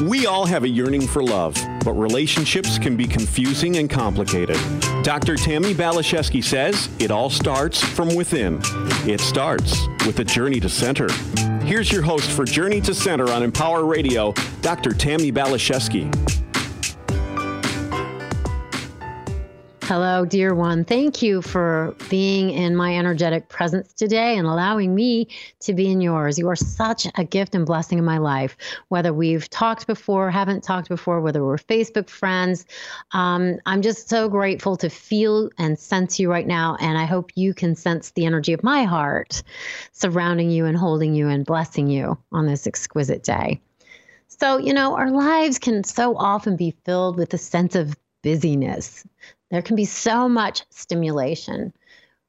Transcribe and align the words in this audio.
We 0.00 0.24
all 0.24 0.46
have 0.46 0.64
a 0.64 0.68
yearning 0.68 1.06
for 1.06 1.22
love, 1.22 1.54
but 1.84 1.92
relationships 1.92 2.78
can 2.78 2.96
be 2.96 3.06
confusing 3.06 3.76
and 3.76 3.90
complicated. 3.90 4.56
Dr. 5.02 5.36
Tammy 5.36 5.74
Baliszewski 5.74 6.42
says 6.42 6.88
it 6.98 7.10
all 7.10 7.28
starts 7.28 7.82
from 7.82 8.14
within. 8.14 8.60
It 9.06 9.20
starts 9.20 9.86
with 10.06 10.18
a 10.20 10.24
journey 10.24 10.58
to 10.60 10.70
center. 10.70 11.12
Here's 11.64 11.92
your 11.92 12.00
host 12.00 12.30
for 12.30 12.46
Journey 12.46 12.80
to 12.80 12.94
Center 12.94 13.30
on 13.30 13.42
Empower 13.42 13.84
Radio, 13.84 14.32
Dr. 14.62 14.94
Tammy 14.94 15.30
Baliszewski. 15.30 16.39
Hello, 19.90 20.24
dear 20.24 20.54
one. 20.54 20.84
Thank 20.84 21.20
you 21.20 21.42
for 21.42 21.96
being 22.08 22.50
in 22.50 22.76
my 22.76 22.96
energetic 22.96 23.48
presence 23.48 23.92
today 23.92 24.38
and 24.38 24.46
allowing 24.46 24.94
me 24.94 25.26
to 25.58 25.74
be 25.74 25.90
in 25.90 26.00
yours. 26.00 26.38
You 26.38 26.48
are 26.48 26.54
such 26.54 27.08
a 27.16 27.24
gift 27.24 27.56
and 27.56 27.66
blessing 27.66 27.98
in 27.98 28.04
my 28.04 28.18
life. 28.18 28.56
Whether 28.86 29.12
we've 29.12 29.50
talked 29.50 29.88
before, 29.88 30.30
haven't 30.30 30.62
talked 30.62 30.88
before, 30.88 31.20
whether 31.20 31.44
we're 31.44 31.58
Facebook 31.58 32.08
friends, 32.08 32.66
um, 33.10 33.58
I'm 33.66 33.82
just 33.82 34.08
so 34.08 34.28
grateful 34.28 34.76
to 34.76 34.88
feel 34.88 35.50
and 35.58 35.76
sense 35.76 36.20
you 36.20 36.30
right 36.30 36.46
now. 36.46 36.76
And 36.80 36.96
I 36.96 37.04
hope 37.04 37.32
you 37.34 37.52
can 37.52 37.74
sense 37.74 38.12
the 38.12 38.26
energy 38.26 38.52
of 38.52 38.62
my 38.62 38.84
heart 38.84 39.42
surrounding 39.90 40.52
you 40.52 40.66
and 40.66 40.76
holding 40.76 41.16
you 41.16 41.26
and 41.26 41.44
blessing 41.44 41.88
you 41.88 42.16
on 42.30 42.46
this 42.46 42.68
exquisite 42.68 43.24
day. 43.24 43.60
So, 44.28 44.58
you 44.58 44.72
know, 44.72 44.94
our 44.94 45.10
lives 45.10 45.58
can 45.58 45.82
so 45.82 46.16
often 46.16 46.54
be 46.54 46.76
filled 46.84 47.18
with 47.18 47.34
a 47.34 47.38
sense 47.38 47.74
of 47.74 47.94
busyness. 48.22 49.06
There 49.50 49.62
can 49.62 49.76
be 49.76 49.84
so 49.84 50.28
much 50.28 50.64
stimulation. 50.70 51.72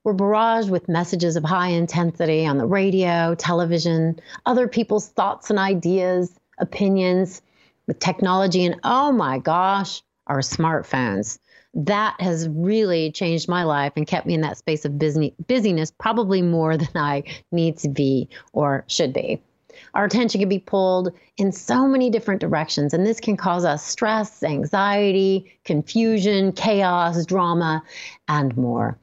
We're 0.03 0.15
barraged 0.15 0.69
with 0.69 0.89
messages 0.89 1.35
of 1.35 1.43
high 1.43 1.69
intensity 1.69 2.45
on 2.45 2.57
the 2.57 2.65
radio, 2.65 3.35
television, 3.35 4.19
other 4.45 4.67
people's 4.67 5.09
thoughts 5.09 5.49
and 5.49 5.59
ideas, 5.59 6.39
opinions, 6.57 7.41
with 7.87 7.99
technology, 7.99 8.65
and 8.65 8.79
oh 8.83 9.11
my 9.11 9.37
gosh, 9.37 10.01
our 10.27 10.39
smartphones. 10.39 11.39
That 11.73 12.19
has 12.19 12.49
really 12.49 13.11
changed 13.11 13.47
my 13.47 13.63
life 13.63 13.93
and 13.95 14.07
kept 14.07 14.25
me 14.25 14.33
in 14.33 14.41
that 14.41 14.57
space 14.57 14.85
of 14.85 14.97
busy, 14.97 15.35
busyness 15.47 15.91
probably 15.91 16.41
more 16.41 16.77
than 16.83 16.89
I 16.95 17.23
need 17.51 17.77
to 17.79 17.89
be 17.89 18.29
or 18.53 18.85
should 18.87 19.13
be. 19.13 19.41
Our 19.93 20.05
attention 20.05 20.39
can 20.39 20.49
be 20.49 20.59
pulled 20.59 21.13
in 21.37 21.51
so 21.51 21.87
many 21.87 22.09
different 22.09 22.41
directions, 22.41 22.93
and 22.93 23.05
this 23.05 23.19
can 23.19 23.37
cause 23.37 23.65
us 23.65 23.85
stress, 23.85 24.43
anxiety, 24.43 25.51
confusion, 25.65 26.51
chaos, 26.51 27.25
drama, 27.25 27.83
and 28.27 28.55
more. 28.55 28.97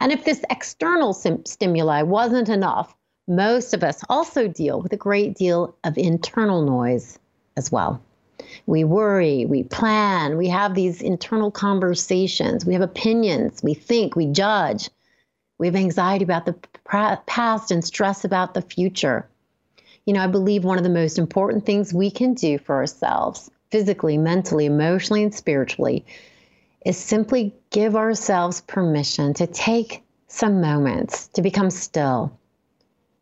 And 0.00 0.12
if 0.12 0.24
this 0.24 0.44
external 0.50 1.12
sim- 1.12 1.44
stimuli 1.44 2.02
wasn't 2.02 2.48
enough, 2.48 2.94
most 3.26 3.74
of 3.74 3.82
us 3.82 4.02
also 4.08 4.48
deal 4.48 4.80
with 4.80 4.92
a 4.92 4.96
great 4.96 5.34
deal 5.34 5.74
of 5.84 5.98
internal 5.98 6.62
noise 6.62 7.18
as 7.56 7.70
well. 7.70 8.00
We 8.66 8.84
worry, 8.84 9.44
we 9.44 9.64
plan, 9.64 10.36
we 10.36 10.48
have 10.48 10.74
these 10.74 11.02
internal 11.02 11.50
conversations, 11.50 12.64
we 12.64 12.72
have 12.74 12.82
opinions, 12.82 13.62
we 13.62 13.74
think, 13.74 14.14
we 14.14 14.26
judge. 14.26 14.88
We 15.58 15.66
have 15.66 15.74
anxiety 15.74 16.22
about 16.22 16.46
the 16.46 16.54
past 17.26 17.72
and 17.72 17.84
stress 17.84 18.24
about 18.24 18.54
the 18.54 18.62
future 18.62 19.28
you 20.08 20.14
know, 20.14 20.24
I 20.24 20.26
believe 20.26 20.64
one 20.64 20.78
of 20.78 20.84
the 20.84 20.88
most 20.88 21.18
important 21.18 21.66
things 21.66 21.92
we 21.92 22.10
can 22.10 22.32
do 22.32 22.56
for 22.56 22.76
ourselves, 22.76 23.50
physically, 23.70 24.16
mentally, 24.16 24.64
emotionally, 24.64 25.22
and 25.22 25.34
spiritually, 25.34 26.06
is 26.86 26.96
simply 26.96 27.54
give 27.68 27.94
ourselves 27.94 28.62
permission 28.62 29.34
to 29.34 29.46
take 29.46 30.02
some 30.26 30.62
moments 30.62 31.26
to 31.34 31.42
become 31.42 31.68
still, 31.68 32.32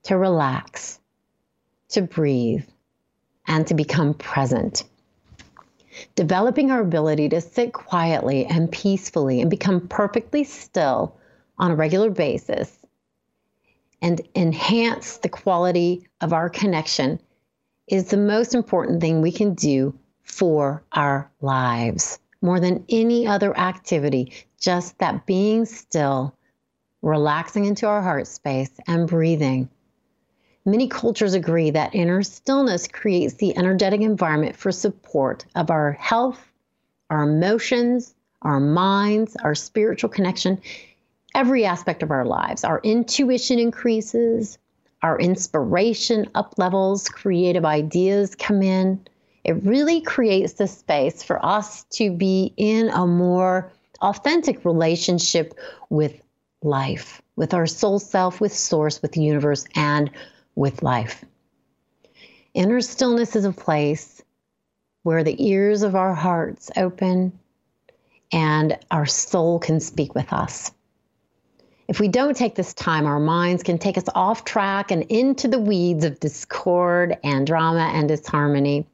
to 0.05 0.17
relax, 0.17 1.01
to 1.89 2.03
breathe, 2.03 2.64
and 3.48 3.67
to 3.67 3.75
become 3.75 4.14
present. 4.14 4.84
Developing 6.14 6.70
our 6.70 6.83
ability 6.83 7.31
to 7.31 7.41
sit 7.41 7.73
quietly 7.73 8.47
and 8.47 8.70
peacefully 8.70 9.41
and 9.41 9.51
become 9.51 9.89
perfectly 9.89 10.45
still 10.45 11.17
on 11.59 11.73
a 11.73 11.75
regular 11.75 12.11
basis 12.11 12.76
and 14.02 14.20
enhance 14.34 15.18
the 15.18 15.29
quality 15.29 16.07
of 16.20 16.33
our 16.33 16.48
connection 16.48 17.20
is 17.89 18.11
the 18.11 18.17
most 18.17 18.55
important 18.55 19.01
thing 19.01 19.20
we 19.20 19.33
can 19.33 19.55
do 19.55 19.98
for 20.23 20.83
our 20.92 21.30
lives. 21.40 22.18
More 22.42 22.61
than 22.61 22.84
any 22.89 23.27
other 23.27 23.57
activity, 23.57 24.33
just 24.61 24.98
that 24.98 25.27
being 25.27 25.64
still, 25.64 26.34
relaxing 27.02 27.64
into 27.64 27.86
our 27.86 28.02
heart 28.02 28.27
space, 28.27 28.70
and 28.86 29.08
breathing. 29.08 29.68
Many 30.64 30.89
cultures 30.89 31.34
agree 31.34 31.70
that 31.70 31.95
inner 31.95 32.23
stillness 32.23 32.89
creates 32.89 33.34
the 33.34 33.57
energetic 33.57 34.01
environment 34.01 34.57
for 34.57 34.73
support 34.73 35.45
of 35.55 35.70
our 35.70 35.92
health, 35.92 36.40
our 37.08 37.23
emotions, 37.23 38.14
our 38.42 38.58
minds, 38.58 39.36
our 39.36 39.55
spiritual 39.55 40.11
connection, 40.11 40.61
every 41.36 41.67
aspect 41.67 42.02
of 42.02 42.11
our 42.11 42.24
lives. 42.24 42.64
Our 42.64 42.80
intuition 42.83 43.58
increases, 43.58 44.58
our 45.02 45.19
inspiration 45.20 46.30
up 46.35 46.55
levels, 46.57 47.08
creative 47.11 47.67
ideas 47.67 48.35
come 48.35 48.63
in. 48.63 49.07
It 49.45 49.63
really 49.63 50.01
creates 50.01 50.55
the 50.55 50.67
space 50.67 51.23
for 51.23 51.45
us 51.45 51.85
to 51.91 52.11
be 52.11 52.55
in 52.57 52.89
a 52.89 53.07
more 53.07 53.70
authentic 54.01 54.64
relationship 54.64 55.55
with 55.91 56.19
life, 56.63 57.20
with 57.36 57.52
our 57.52 57.67
soul 57.67 57.98
self, 57.98 58.41
with 58.41 58.52
source, 58.52 59.02
with 59.02 59.13
the 59.13 59.23
universe, 59.23 59.67
and 59.75 60.11
with 60.55 60.83
life. 60.83 61.23
Inner 62.55 62.80
stillness 62.80 63.36
is 63.36 63.45
a 63.45 63.52
place 63.52 64.23
where 65.02 65.23
the 65.23 65.36
ears 65.46 65.83
of 65.83 65.95
our 65.95 66.14
hearts 66.14 66.70
open 66.79 67.39
and 68.33 68.79
our 68.91 69.07
soul 69.07 69.58
can 69.58 69.80
speak 69.80 70.14
with 70.14 70.33
us. 70.33 70.73
If 71.89 72.01
we 72.01 72.08
don't 72.08 72.36
take 72.36 72.57
this 72.57 72.74
time, 72.74 73.07
our 73.07 73.20
minds 73.20 73.63
can 73.63 73.79
take 73.79 73.97
us 73.97 74.08
off 74.14 74.45
track 74.45 74.91
and 74.91 75.05
into 75.05 75.47
the 75.47 75.58
weeds 75.58 76.05
of 76.05 76.19
discord 76.19 77.17
and 77.23 77.47
drama 77.47 77.91
and 77.95 78.08
disharmony. 78.08 78.86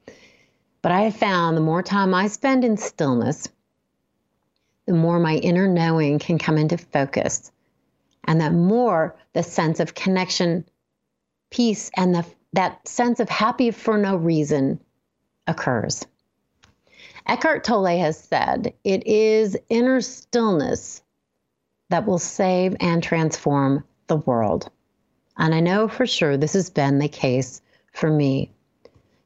But 0.83 0.93
I 0.93 1.03
have 1.03 1.17
found 1.17 1.57
the 1.57 1.63
more 1.63 1.83
time 1.83 2.13
I 2.13 2.27
spend 2.27 2.65
in 2.65 2.77
stillness, 2.77 3.49
the 4.87 4.93
more 4.93 5.19
my 5.19 5.37
inner 5.37 5.69
knowing 5.69 6.19
can 6.19 6.39
come 6.39 6.59
into 6.59 6.77
focus, 6.77 7.51
and 8.25 8.41
the 8.41 8.51
more 8.51 9.17
the 9.33 9.43
sense 9.43 9.81
of 9.81 9.95
connection, 9.95 10.65
peace, 11.51 11.91
and 11.97 12.15
the, 12.15 12.27
that 12.53 12.87
sense 12.87 13.21
of 13.21 13.29
happy 13.31 13.71
for 13.71 13.97
no 13.97 14.17
reason 14.17 14.81
occurs. 15.47 16.05
Eckhart 17.27 17.65
Tolle 17.65 17.99
has 17.99 18.19
said, 18.19 18.75
It 18.85 19.07
is 19.07 19.57
inner 19.71 20.01
stillness 20.01 21.01
that 21.93 22.07
will 22.07 22.19
save 22.19 22.75
and 22.81 23.03
transform 23.03 23.85
the 24.07 24.17
world. 24.17 24.71
And 25.37 25.55
I 25.55 25.61
know 25.61 25.89
for 25.89 26.07
sure 26.07 26.39
this 26.39 26.55
has 26.55 26.71
been 26.71 26.99
the 26.99 27.09
case 27.09 27.61
for 27.93 28.11
me. 28.11 28.51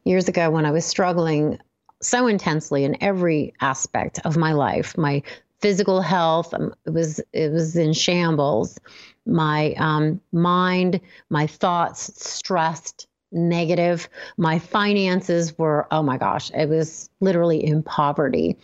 Years 0.05 0.27
ago, 0.27 0.51
when 0.51 0.67
I 0.67 0.73
was 0.73 0.85
struggling 0.85 1.61
so 2.03 2.27
intensely 2.27 2.83
in 2.83 3.01
every 3.01 3.55
aspect 3.61 4.19
of 4.25 4.37
my 4.37 4.53
life, 4.53 4.99
my 4.99 5.23
physical 5.61 6.01
health 6.01 6.53
um, 6.55 6.75
it 6.85 6.91
was 6.91 7.21
it 7.33 7.53
was 7.53 7.77
in 7.77 7.93
shambles. 7.93 8.81
My 9.27 9.75
um, 9.79 10.21
mind, 10.33 11.01
my 11.31 11.47
thoughts 11.47 12.13
stressed, 12.21 13.07
negative. 13.31 14.09
My 14.39 14.59
finances 14.59 15.57
were 15.57 15.87
oh 15.93 16.03
my 16.03 16.19
gosh, 16.19 16.51
it 16.51 16.69
was 16.69 17.11
literally 17.21 17.65
in 17.65 17.85
poverty. 17.85 18.57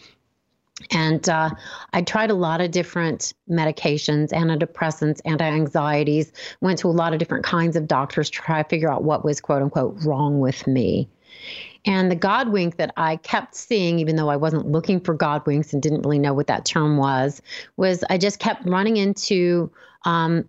And 0.90 1.28
uh, 1.28 1.50
I 1.92 2.02
tried 2.02 2.30
a 2.30 2.34
lot 2.34 2.60
of 2.60 2.70
different 2.70 3.34
medications, 3.48 4.30
antidepressants, 4.30 5.20
anti 5.24 5.44
anxieties, 5.44 6.32
went 6.60 6.78
to 6.80 6.88
a 6.88 6.90
lot 6.90 7.12
of 7.12 7.18
different 7.18 7.44
kinds 7.44 7.76
of 7.76 7.86
doctors 7.86 8.30
to 8.30 8.40
try 8.40 8.62
to 8.62 8.68
figure 8.68 8.90
out 8.90 9.04
what 9.04 9.24
was 9.24 9.40
quote 9.40 9.62
unquote 9.62 9.96
wrong 10.04 10.40
with 10.40 10.66
me. 10.66 11.08
And 11.84 12.10
the 12.10 12.16
God 12.16 12.50
wink 12.50 12.76
that 12.76 12.92
I 12.96 13.16
kept 13.16 13.54
seeing, 13.54 13.98
even 13.98 14.16
though 14.16 14.28
I 14.28 14.36
wasn't 14.36 14.68
looking 14.68 15.00
for 15.00 15.14
God 15.14 15.44
winks 15.46 15.72
and 15.72 15.82
didn't 15.82 16.02
really 16.02 16.18
know 16.18 16.32
what 16.32 16.46
that 16.46 16.64
term 16.64 16.96
was, 16.96 17.42
was 17.76 18.04
I 18.08 18.18
just 18.18 18.38
kept 18.38 18.66
running 18.66 18.96
into 18.96 19.70
um, 20.04 20.48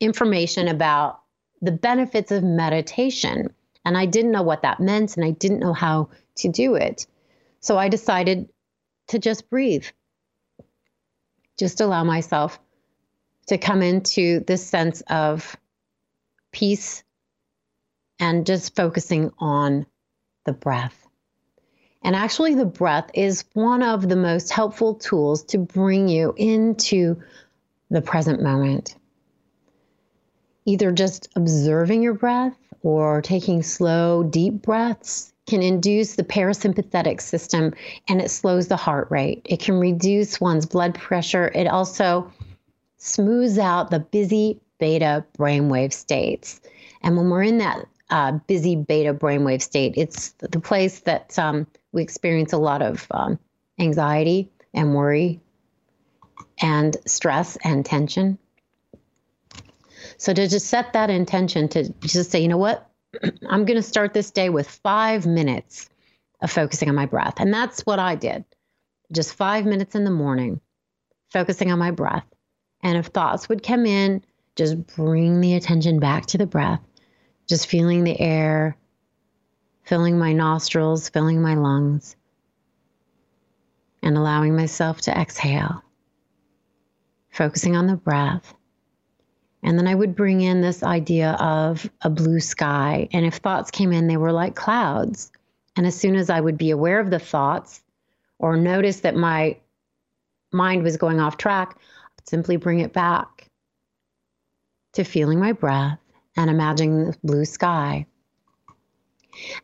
information 0.00 0.68
about 0.68 1.20
the 1.60 1.72
benefits 1.72 2.30
of 2.30 2.44
meditation. 2.44 3.52
And 3.84 3.98
I 3.98 4.06
didn't 4.06 4.30
know 4.30 4.42
what 4.42 4.62
that 4.62 4.80
meant 4.80 5.16
and 5.16 5.24
I 5.24 5.30
didn't 5.30 5.58
know 5.58 5.72
how 5.72 6.08
to 6.36 6.48
do 6.48 6.74
it. 6.74 7.06
So 7.60 7.78
I 7.78 7.88
decided 7.88 8.48
to 9.08 9.18
just 9.18 9.50
breathe. 9.50 9.86
Just 11.58 11.80
allow 11.80 12.04
myself 12.04 12.58
to 13.46 13.58
come 13.58 13.82
into 13.82 14.40
this 14.40 14.66
sense 14.66 15.02
of 15.02 15.56
peace 16.52 17.04
and 18.18 18.46
just 18.46 18.74
focusing 18.74 19.30
on 19.38 19.86
the 20.46 20.52
breath. 20.52 21.06
And 22.02 22.14
actually, 22.14 22.54
the 22.54 22.64
breath 22.64 23.10
is 23.14 23.44
one 23.54 23.82
of 23.82 24.08
the 24.08 24.16
most 24.16 24.50
helpful 24.50 24.94
tools 24.94 25.42
to 25.44 25.58
bring 25.58 26.08
you 26.08 26.34
into 26.36 27.22
the 27.90 28.02
present 28.02 28.42
moment. 28.42 28.96
Either 30.66 30.92
just 30.92 31.28
observing 31.36 32.02
your 32.02 32.14
breath 32.14 32.56
or 32.82 33.22
taking 33.22 33.62
slow, 33.62 34.22
deep 34.22 34.62
breaths 34.62 35.33
can 35.46 35.62
induce 35.62 36.16
the 36.16 36.24
parasympathetic 36.24 37.20
system 37.20 37.74
and 38.08 38.20
it 38.20 38.30
slows 38.30 38.68
the 38.68 38.76
heart 38.76 39.08
rate. 39.10 39.42
It 39.44 39.60
can 39.60 39.78
reduce 39.78 40.40
one's 40.40 40.66
blood 40.66 40.94
pressure. 40.94 41.48
It 41.54 41.66
also 41.66 42.32
smooths 42.96 43.58
out 43.58 43.90
the 43.90 44.00
busy 44.00 44.60
beta 44.78 45.24
brainwave 45.38 45.92
states. 45.92 46.60
And 47.02 47.16
when 47.16 47.28
we're 47.28 47.42
in 47.42 47.58
that 47.58 47.86
uh, 48.10 48.32
busy 48.46 48.76
beta 48.76 49.12
brainwave 49.12 49.62
state, 49.62 49.94
it's 49.96 50.30
the 50.32 50.60
place 50.60 51.00
that 51.00 51.38
um, 51.38 51.66
we 51.92 52.02
experience 52.02 52.52
a 52.52 52.58
lot 52.58 52.80
of 52.82 53.06
um, 53.10 53.38
anxiety 53.78 54.50
and 54.72 54.94
worry 54.94 55.40
and 56.60 56.96
stress 57.06 57.56
and 57.64 57.84
tension. 57.84 58.38
So 60.16 60.32
to 60.32 60.48
just 60.48 60.68
set 60.68 60.92
that 60.92 61.10
intention 61.10 61.68
to 61.70 61.92
just 62.00 62.30
say, 62.30 62.40
you 62.40 62.48
know 62.48 62.56
what, 62.56 62.88
I'm 63.48 63.64
going 63.64 63.76
to 63.76 63.82
start 63.82 64.14
this 64.14 64.30
day 64.30 64.48
with 64.48 64.68
five 64.68 65.26
minutes 65.26 65.88
of 66.40 66.50
focusing 66.50 66.88
on 66.88 66.94
my 66.94 67.06
breath. 67.06 67.34
And 67.38 67.52
that's 67.52 67.80
what 67.82 67.98
I 67.98 68.14
did. 68.14 68.44
Just 69.12 69.34
five 69.34 69.64
minutes 69.64 69.94
in 69.94 70.04
the 70.04 70.10
morning, 70.10 70.60
focusing 71.30 71.70
on 71.70 71.78
my 71.78 71.90
breath. 71.90 72.26
And 72.82 72.98
if 72.98 73.06
thoughts 73.06 73.48
would 73.48 73.62
come 73.62 73.86
in, 73.86 74.22
just 74.56 74.86
bring 74.94 75.40
the 75.40 75.54
attention 75.54 75.98
back 75.98 76.26
to 76.26 76.38
the 76.38 76.46
breath, 76.46 76.80
just 77.48 77.66
feeling 77.66 78.04
the 78.04 78.18
air, 78.20 78.76
filling 79.84 80.18
my 80.18 80.32
nostrils, 80.32 81.08
filling 81.08 81.42
my 81.42 81.54
lungs, 81.54 82.16
and 84.02 84.16
allowing 84.16 84.54
myself 84.54 85.00
to 85.02 85.18
exhale, 85.18 85.82
focusing 87.30 87.76
on 87.76 87.86
the 87.86 87.96
breath 87.96 88.54
and 89.64 89.78
then 89.78 89.88
I 89.88 89.94
would 89.94 90.14
bring 90.14 90.42
in 90.42 90.60
this 90.60 90.82
idea 90.82 91.32
of 91.40 91.90
a 92.02 92.10
blue 92.10 92.38
sky. 92.38 93.08
And 93.12 93.24
if 93.24 93.36
thoughts 93.36 93.70
came 93.70 93.92
in, 93.92 94.06
they 94.06 94.18
were 94.18 94.30
like 94.30 94.54
clouds. 94.54 95.32
And 95.74 95.86
as 95.86 95.98
soon 95.98 96.16
as 96.16 96.28
I 96.28 96.38
would 96.38 96.58
be 96.58 96.70
aware 96.70 97.00
of 97.00 97.10
the 97.10 97.18
thoughts 97.18 97.82
or 98.38 98.58
notice 98.58 99.00
that 99.00 99.16
my 99.16 99.56
mind 100.52 100.82
was 100.82 100.98
going 100.98 101.18
off 101.18 101.38
track, 101.38 101.78
I'd 102.18 102.28
simply 102.28 102.56
bring 102.56 102.80
it 102.80 102.92
back 102.92 103.48
to 104.92 105.02
feeling 105.02 105.40
my 105.40 105.52
breath 105.52 105.98
and 106.36 106.50
imagining 106.50 107.06
the 107.06 107.16
blue 107.24 107.46
sky. 107.46 108.06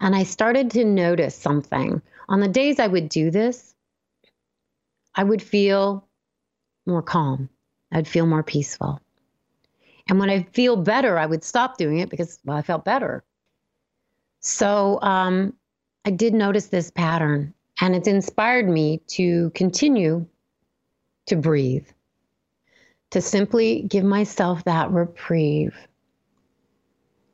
And 0.01 0.17
I 0.17 0.23
started 0.23 0.71
to 0.73 0.85
notice 0.85 1.37
something. 1.37 2.01
On 2.27 2.41
the 2.41 2.49
days 2.49 2.81
I 2.81 2.87
would 2.87 3.11
do 3.11 3.31
this, 3.31 3.75
I 5.15 5.25
would 5.25 5.43
feel 5.43 6.09
more 6.87 7.03
calm. 7.03 7.51
I'd 7.93 8.09
feel 8.09 8.27
more 8.27 8.43
peaceful. 8.43 9.01
And 10.11 10.19
when 10.19 10.29
I 10.29 10.43
feel 10.53 10.75
better, 10.75 11.21
I 11.21 11.25
would 11.25 11.45
stop 11.45 11.79
doing 11.79 12.01
it 12.01 12.11
because 12.11 12.41
well, 12.45 12.57
I 12.57 12.63
felt 12.63 12.85
better. 12.85 13.23
So 14.41 14.99
um, 15.03 15.55
I 16.05 16.11
did 16.11 16.35
notice 16.35 16.67
this 16.67 16.91
pattern, 16.91 17.55
and 17.81 17.95
it's 17.95 18.09
inspired 18.09 18.69
me 18.69 19.01
to 19.07 19.51
continue 19.51 20.27
to 21.27 21.37
breathe, 21.37 21.87
to 23.11 23.21
simply 23.21 23.83
give 23.83 24.03
myself 24.03 24.65
that 24.65 24.91
reprieve. 24.91 25.77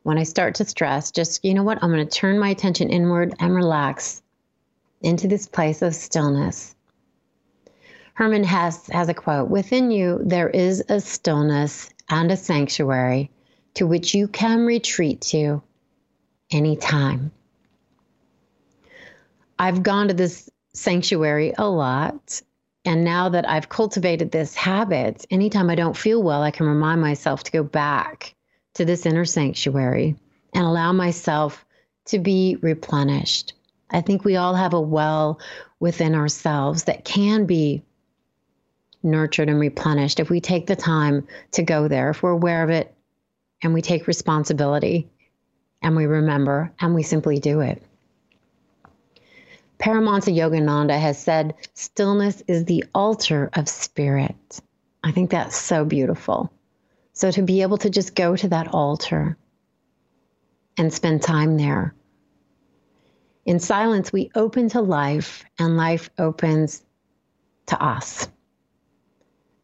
When 0.03 0.19
I 0.19 0.25
start 0.25 0.55
to 0.57 0.67
stress, 0.67 1.11
just, 1.11 1.43
you 1.47 1.55
know 1.55 1.65
what, 1.65 1.83
I'm 1.83 1.91
going 1.91 2.07
to 2.07 2.19
turn 2.19 2.39
my 2.39 2.51
attention 2.51 2.91
inward 2.91 3.35
and 3.41 3.55
relax 3.55 4.23
into 5.01 5.29
this 5.29 5.49
place 5.49 5.81
of 5.81 5.95
stillness. 5.95 6.77
Hermann 8.13 8.45
Hesse 8.45 8.87
has 8.89 9.09
a 9.09 9.15
quote 9.15 9.49
Within 9.49 9.91
you, 9.91 10.21
there 10.23 10.51
is 10.51 10.85
a 10.91 11.01
stillness 11.01 11.91
and 12.09 12.31
a 12.31 12.37
sanctuary 12.37 13.31
to 13.75 13.87
which 13.87 14.15
you 14.15 14.29
can 14.29 14.65
retreat 14.65 15.21
to 15.21 15.63
anytime. 16.51 17.31
I've 19.59 19.83
gone 19.83 20.09
to 20.09 20.15
this 20.15 20.51
sanctuary 20.73 21.55
a 21.57 21.69
lot. 21.69 22.43
And 22.85 23.03
now 23.05 23.31
that 23.31 23.49
I've 23.49 23.69
cultivated 23.69 24.31
this 24.31 24.55
habit, 24.55 25.27
anytime 25.31 25.71
I 25.71 25.75
don't 25.75 25.97
feel 25.97 26.23
well, 26.23 26.43
I 26.43 26.53
can 26.53 26.67
remind 26.67 27.01
myself 27.01 27.43
to 27.45 27.53
go 27.53 27.65
back 27.65 28.35
to 28.75 28.85
this 28.85 29.07
inner 29.07 29.25
sanctuary 29.25 30.15
and 30.55 30.65
allow 30.65 30.93
myself 30.93 31.65
to 32.07 32.19
be 32.19 32.57
replenished. 32.61 33.55
I 33.91 34.03
think 34.03 34.25
we 34.25 34.37
all 34.37 34.55
have 34.55 34.73
a 34.73 34.81
well 34.81 35.41
within 35.81 36.15
ourselves 36.15 36.85
that 36.85 37.05
can 37.05 37.47
be 37.47 37.83
nurtured 39.03 39.49
and 39.49 39.61
replenished 39.61 40.21
if 40.21 40.31
we 40.31 40.41
take 40.41 40.67
the 40.67 40.77
time 40.77 41.27
to 41.53 41.63
go 41.63 41.89
there, 41.89 42.11
if 42.11 42.23
we're 42.23 42.31
aware 42.31 42.63
of 42.63 42.71
it 42.71 42.95
and 43.63 43.73
we 43.73 43.83
take 43.83 44.07
responsibility 44.07 45.09
and 45.83 45.97
we 45.97 46.07
remember 46.07 46.73
and 46.81 46.95
we 46.95 47.03
simply 47.03 47.39
do 47.39 47.61
it. 47.61 47.83
Paramahansa 49.79 50.35
Yogananda 50.35 50.99
has 50.99 51.19
said, 51.19 51.55
stillness 51.75 52.43
is 52.47 52.65
the 52.65 52.85
altar 52.95 53.51
of 53.53 53.69
spirit. 53.69 54.61
I 55.05 55.13
think 55.13 55.31
that's 55.31 55.57
so 55.57 55.85
beautiful. 55.85 56.51
So 57.13 57.31
to 57.31 57.43
be 57.43 57.63
able 57.63 57.79
to 57.79 57.91
just 57.91 58.15
go 58.15 58.37
to 58.37 58.49
that 58.49 58.75
altar 58.75 59.37
and 60.79 60.93
spend 60.93 61.23
time 61.23 61.57
there. 61.57 61.95
In 63.45 63.61
silence, 63.61 64.13
we 64.13 64.31
open 64.35 64.69
to 64.71 64.81
life, 64.81 65.45
and 65.59 65.77
life 65.77 66.11
opens 66.19 66.83
to 67.67 67.81
us 67.83 68.29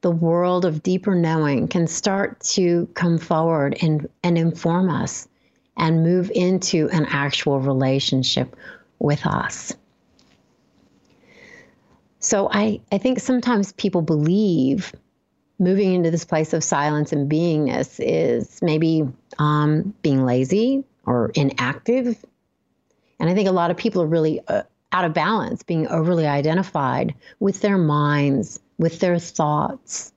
the 0.02 0.10
world 0.10 0.64
of 0.64 0.82
deeper 0.82 1.14
knowing 1.14 1.68
can 1.68 1.86
start 1.86 2.40
to 2.40 2.86
come 2.94 3.18
forward 3.18 3.76
and, 3.80 4.08
and 4.22 4.36
inform 4.36 4.90
us 4.90 5.28
and 5.76 6.02
move 6.02 6.30
into 6.34 6.88
an 6.90 7.06
actual 7.08 7.60
relationship 7.60 8.54
with 8.98 9.24
us. 9.24 9.72
So 12.18 12.48
I, 12.52 12.80
I 12.92 12.98
think 12.98 13.20
sometimes 13.20 13.72
people 13.72 14.02
believe 14.02 14.92
moving 15.58 15.94
into 15.94 16.10
this 16.10 16.24
place 16.24 16.52
of 16.52 16.64
silence 16.64 17.12
and 17.12 17.30
beingness 17.30 18.00
is 18.00 18.60
maybe 18.60 19.08
um, 19.38 19.94
being 20.02 20.24
lazy 20.24 20.84
or 21.04 21.30
inactive. 21.34 22.24
And 23.20 23.30
I 23.30 23.34
think 23.34 23.48
a 23.48 23.52
lot 23.52 23.70
of 23.70 23.76
people 23.76 24.02
are 24.02 24.06
really 24.06 24.40
uh, 24.48 24.62
out 24.92 25.04
of 25.04 25.14
balance, 25.14 25.62
being 25.62 25.86
overly 25.88 26.26
identified 26.26 27.14
with 27.40 27.60
their 27.60 27.78
minds 27.78 28.60
with 28.78 29.00
their 29.00 29.18
thoughts, 29.18 30.12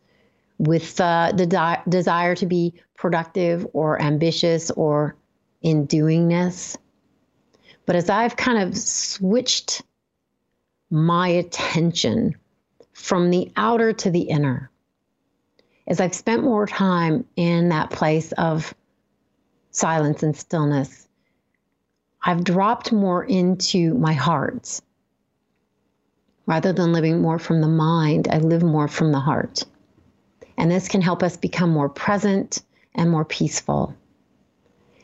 with 0.58 1.00
uh, 1.00 1.32
the 1.36 1.46
di- 1.46 1.82
desire 1.88 2.36
to 2.36 2.46
be 2.46 2.74
productive 2.96 3.68
or 3.74 4.02
ambitious 4.02 4.72
or 4.72 5.16
in 5.62 5.88
doingness. 5.88 6.78
But 7.86 7.96
as 7.96 8.10
I've 8.10 8.36
kind 8.36 8.64
of 8.64 8.78
switched 8.78 9.84
my 10.90 11.28
attention 11.28 12.36
from 12.94 13.30
the 13.30 13.52
outer 13.56 13.94
to 13.94 14.10
the 14.10 14.22
inner, 14.22 14.72
as 15.88 16.00
I've 16.00 16.16
spent 16.16 16.44
more 16.44 16.66
time 16.66 17.26
in 17.36 17.70
that 17.70 17.92
place 17.92 18.32
of 18.34 18.74
silence 19.72 20.24
and 20.24 20.36
stillness, 20.36 21.08
I've 22.24 22.44
dropped 22.44 22.92
more 22.92 23.24
into 23.24 23.94
my 23.94 24.14
heart 24.14 24.82
Rather 26.46 26.72
than 26.72 26.94
living 26.94 27.22
more 27.22 27.40
from 27.40 27.62
the 27.62 27.68
mind, 27.68 28.28
I 28.30 28.38
live 28.38 28.64
more 28.64 28.88
from 28.88 29.12
the 29.12 29.20
heart. 29.20 29.64
And 30.58 30.72
this 30.72 30.88
can 30.88 31.02
help 31.02 31.24
us 31.24 31.38
become 31.38 31.72
more 31.72 31.90
present 31.90 32.62
and 32.94 33.10
more 33.10 33.26
peaceful. 33.26 33.96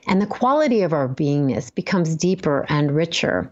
And 0.08 0.22
the 0.22 0.28
quality 0.28 0.82
of 0.82 0.94
our 0.94 1.08
beingness 1.08 1.74
becomes 1.74 2.16
deeper 2.16 2.66
and 2.70 2.96
richer. 2.96 3.52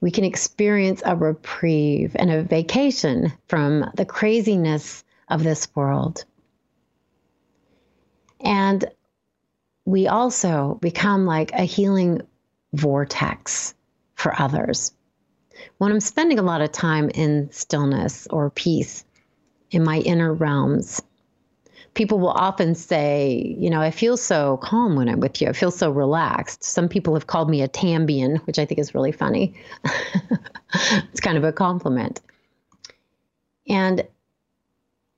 We 0.00 0.10
can 0.10 0.24
experience 0.24 1.02
a 1.04 1.16
reprieve 1.16 2.14
and 2.16 2.30
a 2.30 2.42
vacation 2.42 3.32
from 3.48 3.90
the 3.94 4.04
craziness 4.04 5.04
of 5.28 5.42
this 5.42 5.68
world. 5.74 6.24
And 8.40 8.84
we 9.84 10.06
also 10.06 10.78
become 10.80 11.26
like 11.26 11.52
a 11.52 11.62
healing 11.62 12.22
vortex 12.72 13.74
for 14.14 14.40
others 14.40 14.92
when 15.78 15.92
I'm 15.92 16.00
spending 16.00 16.38
a 16.38 16.42
lot 16.42 16.60
of 16.60 16.72
time 16.72 17.10
in 17.10 17.50
stillness 17.52 18.26
or 18.28 18.50
peace 18.50 19.04
in 19.70 19.84
my 19.84 19.98
inner 19.98 20.32
realms, 20.32 21.02
people 21.94 22.18
will 22.18 22.30
often 22.30 22.74
say, 22.74 23.56
you 23.58 23.70
know, 23.70 23.80
I 23.80 23.90
feel 23.90 24.16
so 24.16 24.58
calm 24.58 24.96
when 24.96 25.08
I'm 25.08 25.20
with 25.20 25.40
you. 25.40 25.48
I 25.48 25.52
feel 25.52 25.70
so 25.70 25.90
relaxed. 25.90 26.62
Some 26.62 26.88
people 26.88 27.14
have 27.14 27.26
called 27.26 27.50
me 27.50 27.62
a 27.62 27.68
Tambian, 27.68 28.36
which 28.46 28.58
I 28.58 28.66
think 28.66 28.78
is 28.78 28.94
really 28.94 29.12
funny. 29.12 29.54
it's 30.74 31.20
kind 31.20 31.38
of 31.38 31.44
a 31.44 31.52
compliment. 31.52 32.20
And 33.68 34.06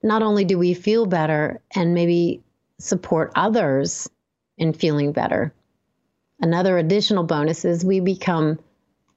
not 0.02 0.23
only 0.23 0.45
do 0.45 0.57
we 0.57 0.73
feel 0.75 1.04
better 1.04 1.61
and 1.75 1.95
maybe 1.95 2.42
support 2.78 3.33
others 3.35 4.09
in 4.57 4.73
feeling 4.73 5.12
better, 5.12 5.52
another 6.40 6.78
additional 6.78 7.25
bonus 7.25 7.64
is 7.64 7.85
we 7.85 8.00
become 8.00 8.59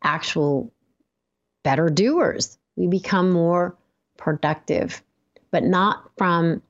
actual 0.03 0.70
better 1.63 1.89
doers. 1.89 2.57
We 2.75 2.87
become 2.87 3.31
more 3.31 3.75
productive, 4.17 5.01
but 5.51 5.63
not 5.63 6.09
from 6.17 6.61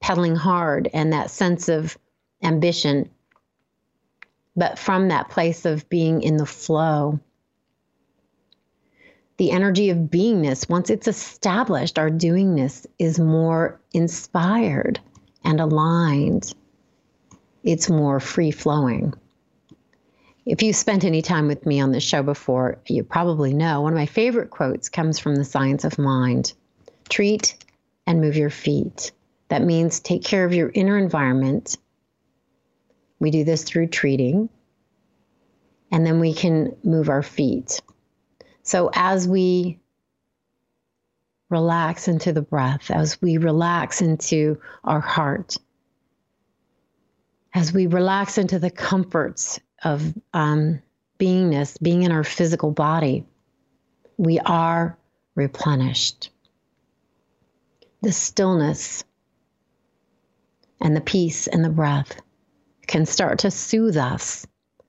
pedaling 0.00 0.36
hard 0.36 0.88
and 0.92 1.12
that 1.12 1.30
sense 1.30 1.68
of 1.68 1.96
ambition 2.42 3.10
but 4.56 4.78
from 4.78 5.08
that 5.08 5.28
place 5.28 5.66
of 5.66 5.88
being 5.88 6.22
in 6.22 6.38
the 6.38 6.46
flow. 6.46 7.20
The 9.36 9.50
energy 9.50 9.90
of 9.90 9.98
beingness, 9.98 10.68
once 10.68 10.88
it's 10.88 11.06
established, 11.06 11.98
our 11.98 12.10
doingness 12.10 12.86
is 12.98 13.18
more 13.20 13.78
inspired 13.92 14.98
and 15.44 15.60
aligned. 15.60 16.54
It's 17.62 17.90
more 17.90 18.18
free 18.18 18.50
flowing. 18.50 19.12
If 20.46 20.62
you 20.62 20.72
spent 20.72 21.02
any 21.02 21.22
time 21.22 21.48
with 21.48 21.66
me 21.66 21.80
on 21.80 21.90
this 21.90 22.04
show 22.04 22.22
before, 22.22 22.78
you 22.86 23.02
probably 23.02 23.52
know 23.52 23.80
one 23.80 23.92
of 23.92 23.98
my 23.98 24.06
favorite 24.06 24.50
quotes 24.50 24.88
comes 24.88 25.18
from 25.18 25.34
the 25.34 25.44
science 25.44 25.82
of 25.82 25.98
mind 25.98 26.52
treat 27.08 27.56
and 28.06 28.20
move 28.20 28.36
your 28.36 28.50
feet. 28.50 29.10
That 29.48 29.62
means 29.62 29.98
take 29.98 30.22
care 30.22 30.44
of 30.44 30.54
your 30.54 30.70
inner 30.72 30.96
environment. 30.98 31.76
We 33.18 33.32
do 33.32 33.42
this 33.42 33.64
through 33.64 33.88
treating, 33.88 34.48
and 35.90 36.06
then 36.06 36.20
we 36.20 36.32
can 36.32 36.76
move 36.84 37.08
our 37.08 37.24
feet. 37.24 37.80
So 38.62 38.88
as 38.94 39.26
we 39.26 39.80
relax 41.50 42.06
into 42.06 42.32
the 42.32 42.42
breath, 42.42 42.90
as 42.92 43.20
we 43.20 43.38
relax 43.38 44.00
into 44.00 44.60
our 44.84 45.00
heart, 45.00 45.56
as 47.52 47.72
we 47.72 47.88
relax 47.88 48.38
into 48.38 48.60
the 48.60 48.70
comforts 48.70 49.58
of 49.86 50.12
um, 50.34 50.82
beingness, 51.20 51.80
being 51.80 52.02
in 52.02 52.10
our 52.10 52.24
physical 52.24 52.72
body, 52.72 53.24
we 54.16 54.40
are 54.40 54.98
replenished. 55.36 56.30
The 58.02 58.10
stillness 58.10 59.04
and 60.80 60.96
the 60.96 61.00
peace 61.00 61.46
and 61.46 61.64
the 61.64 61.70
breath 61.70 62.20
can 62.88 63.06
start 63.06 63.38
to 63.40 63.50
soothe 63.52 63.96
us 63.96 64.44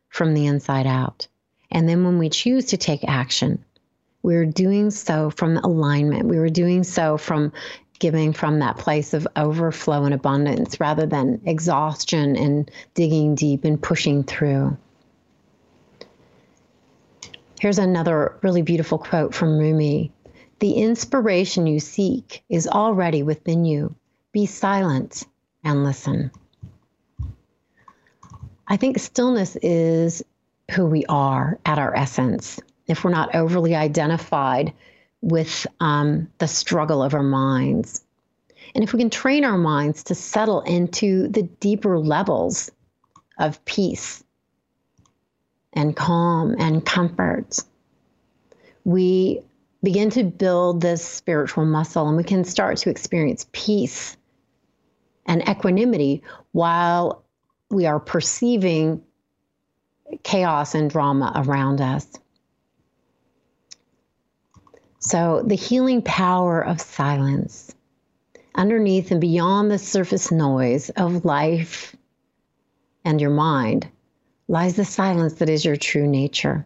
from 0.09 0.33
the 0.33 0.47
inside 0.47 0.87
out. 0.87 1.27
And 1.69 1.87
then 1.87 2.03
when 2.03 2.17
we 2.17 2.29
choose 2.29 2.65
to 2.65 2.77
take 2.77 3.03
action, 3.07 3.63
we're 4.23 4.47
doing 4.47 4.89
so 4.89 5.29
from 5.29 5.57
alignment. 5.57 6.25
We 6.25 6.39
were 6.39 6.49
doing 6.49 6.83
so 6.83 7.17
from 7.17 7.53
giving 7.99 8.33
from 8.33 8.59
that 8.59 8.77
place 8.77 9.13
of 9.13 9.27
overflow 9.35 10.05
and 10.05 10.13
abundance 10.13 10.79
rather 10.79 11.05
than 11.05 11.41
exhaustion 11.45 12.35
and 12.35 12.71
digging 12.95 13.35
deep 13.35 13.63
and 13.63 13.81
pushing 13.81 14.23
through. 14.23 14.75
Here's 17.59 17.79
another 17.79 18.37
really 18.43 18.61
beautiful 18.61 18.99
quote 18.99 19.33
from 19.33 19.57
Rumi 19.57 20.11
The 20.59 20.73
inspiration 20.73 21.65
you 21.65 21.79
seek 21.79 22.43
is 22.49 22.67
already 22.67 23.23
within 23.23 23.65
you. 23.65 23.95
Be 24.31 24.45
silent 24.45 25.25
and 25.63 25.83
listen. 25.83 26.31
I 28.67 28.77
think 28.77 28.99
stillness 28.99 29.55
is 29.61 30.23
who 30.71 30.85
we 30.85 31.05
are 31.05 31.57
at 31.65 31.79
our 31.79 31.95
essence. 31.95 32.59
If 32.85 33.03
we're 33.03 33.11
not 33.11 33.33
overly 33.33 33.75
identified 33.75 34.73
with 35.21 35.65
um, 35.79 36.29
the 36.37 36.47
struggle 36.47 37.01
of 37.01 37.15
our 37.15 37.23
minds. 37.23 38.03
And 38.75 38.83
if 38.83 38.93
we 38.93 38.99
can 38.99 39.09
train 39.09 39.43
our 39.43 39.57
minds 39.57 40.03
to 40.03 40.15
settle 40.15 40.61
into 40.61 41.27
the 41.29 41.43
deeper 41.43 41.97
levels 41.97 42.69
of 43.39 43.63
peace 43.65 44.23
and 45.77 45.95
calm 45.95 46.55
and 46.57 46.83
comfort, 46.83 47.59
we 48.83 49.41
begin 49.83 50.09
to 50.09 50.23
build 50.23 50.81
this 50.81 51.05
spiritual 51.05 51.65
muscle 51.65 52.07
and 52.07 52.17
we 52.17 52.23
can 52.23 52.43
start 52.43 52.77
to 52.77 52.89
experience 52.89 53.45
peace 53.51 54.17
and 55.27 55.47
equanimity 55.47 56.23
while 56.51 57.23
we 57.69 57.85
are 57.85 57.99
perceiving 57.99 59.03
chaos 60.23 60.73
and 60.73 60.89
drama 60.89 61.31
around 61.35 61.79
us. 61.79 62.07
So, 64.97 65.43
the 65.45 65.55
healing 65.55 66.01
power 66.01 66.59
of 66.59 66.81
silence 66.81 67.75
underneath 68.55 69.11
and 69.11 69.21
beyond 69.21 69.69
the 69.69 69.77
surface 69.77 70.31
noise 70.31 70.89
of 70.89 71.23
life 71.23 71.95
and 73.05 73.21
your 73.21 73.29
mind 73.29 73.87
lies 74.47 74.75
the 74.75 74.85
silence 74.85 75.33
that 75.35 75.49
is 75.49 75.65
your 75.65 75.75
true 75.75 76.07
nature. 76.07 76.65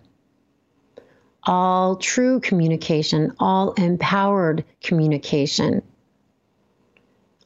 All 1.43 1.95
true 1.95 2.39
communication, 2.39 3.33
all 3.39 3.73
empowered 3.73 4.63
communication, 4.83 5.81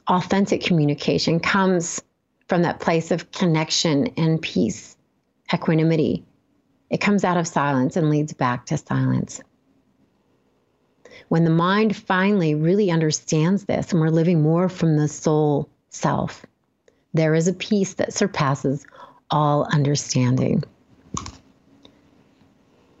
authentic 0.06 0.62
communication 0.62 1.40
comes 1.40 2.02
from 2.48 2.62
that 2.62 2.80
place 2.80 3.10
of 3.10 3.32
connection 3.32 4.08
and 4.16 4.40
peace, 4.40 4.96
equanimity. 5.52 6.24
It 6.90 7.00
comes 7.00 7.24
out 7.24 7.38
of 7.38 7.48
silence 7.48 7.96
and 7.96 8.10
leads 8.10 8.32
back 8.32 8.66
to 8.66 8.76
silence 8.76 9.40
when 11.28 11.44
the 11.44 11.50
mind 11.50 11.96
finally 11.96 12.54
really 12.54 12.90
understands 12.90 13.64
this 13.64 13.90
and 13.90 14.00
we're 14.00 14.08
living 14.08 14.42
more 14.42 14.68
from 14.68 14.96
the 14.96 15.08
soul 15.08 15.68
self, 15.88 16.46
there 17.14 17.34
is 17.34 17.48
a 17.48 17.52
peace 17.52 17.94
that 17.94 18.12
surpasses 18.12 18.86
all 19.30 19.66
understanding. 19.72 20.62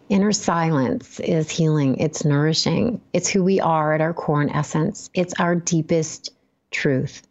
Inner 0.08 0.32
silence 0.32 1.18
is 1.20 1.50
healing, 1.50 1.96
it's 1.98 2.24
nourishing, 2.24 3.00
it's 3.12 3.28
who 3.28 3.42
we 3.42 3.60
are 3.60 3.92
at 3.92 4.00
our 4.00 4.14
core 4.14 4.40
and 4.40 4.50
essence, 4.50 5.10
it's 5.14 5.34
our 5.40 5.56
deepest 5.56 6.30
truth. 6.70 7.22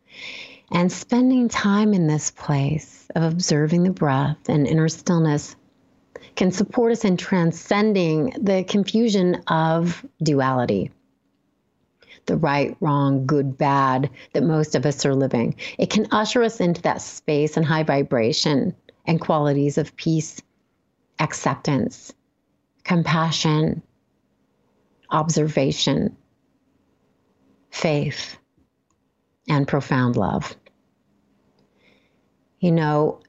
And 0.72 0.92
spending 0.92 1.48
time 1.48 1.94
in 1.94 2.08
this 2.08 2.32
place 2.32 3.08
of 3.16 3.24
observing 3.24 3.84
the 3.84 3.92
breath 3.92 4.50
and 4.50 4.68
inner 4.68 4.90
stillness 4.90 5.56
can 6.36 6.52
support 6.52 6.92
us 6.92 7.06
in 7.06 7.16
transcending 7.16 8.34
the 8.42 8.66
confusion 8.68 9.36
of 9.48 10.06
duality 10.22 10.92
the 12.26 12.36
right, 12.38 12.76
wrong, 12.80 13.26
good, 13.26 13.58
bad 13.58 14.10
that 14.34 14.44
most 14.44 14.76
of 14.76 14.86
us 14.86 15.06
are 15.06 15.16
living. 15.16 15.56
It 15.78 15.90
can 15.90 16.08
usher 16.12 16.44
us 16.44 16.60
into 16.60 16.82
that 16.84 17.02
space 17.02 17.58
and 17.58 17.66
high 17.66 17.84
vibration 17.84 18.76
and 19.08 19.22
qualities 19.22 19.78
of 19.78 19.96
peace, 19.96 20.42
acceptance, 21.20 22.14
compassion, 22.84 23.82
observation, 25.12 26.16
faith, 27.70 28.38
and 29.48 29.68
profound 29.68 30.16
love. 30.16 30.56
You 32.60 32.72
know, 32.72 33.22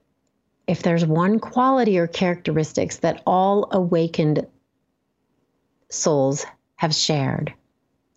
if 0.67 0.83
there's 0.83 1.05
one 1.05 1.39
quality 1.39 1.99
or 1.99 2.07
characteristics 2.07 2.99
that 2.99 3.23
all 3.27 3.69
awakened 3.73 4.47
souls 5.91 6.47
have 6.77 6.95
shared, 6.95 7.53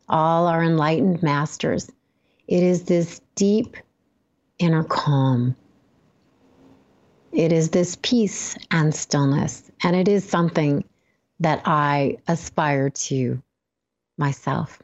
all 0.08 0.48
our 0.48 0.64
enlightened 0.64 1.22
masters, 1.22 1.92
it 2.48 2.64
is 2.64 2.84
this 2.84 3.22
deep 3.36 3.78
inner 4.58 4.84
calm. 4.84 5.56
It 7.32 7.52
is 7.52 7.70
this 7.70 7.98
peace 8.02 8.58
and 8.72 8.94
stillness. 8.94 9.72
And 9.84 9.96
it 9.96 10.08
is 10.08 10.28
something 10.28 10.84
that 11.40 11.62
I 11.66 12.18
aspire 12.28 12.90
to 12.90 13.42
myself. 14.18 14.82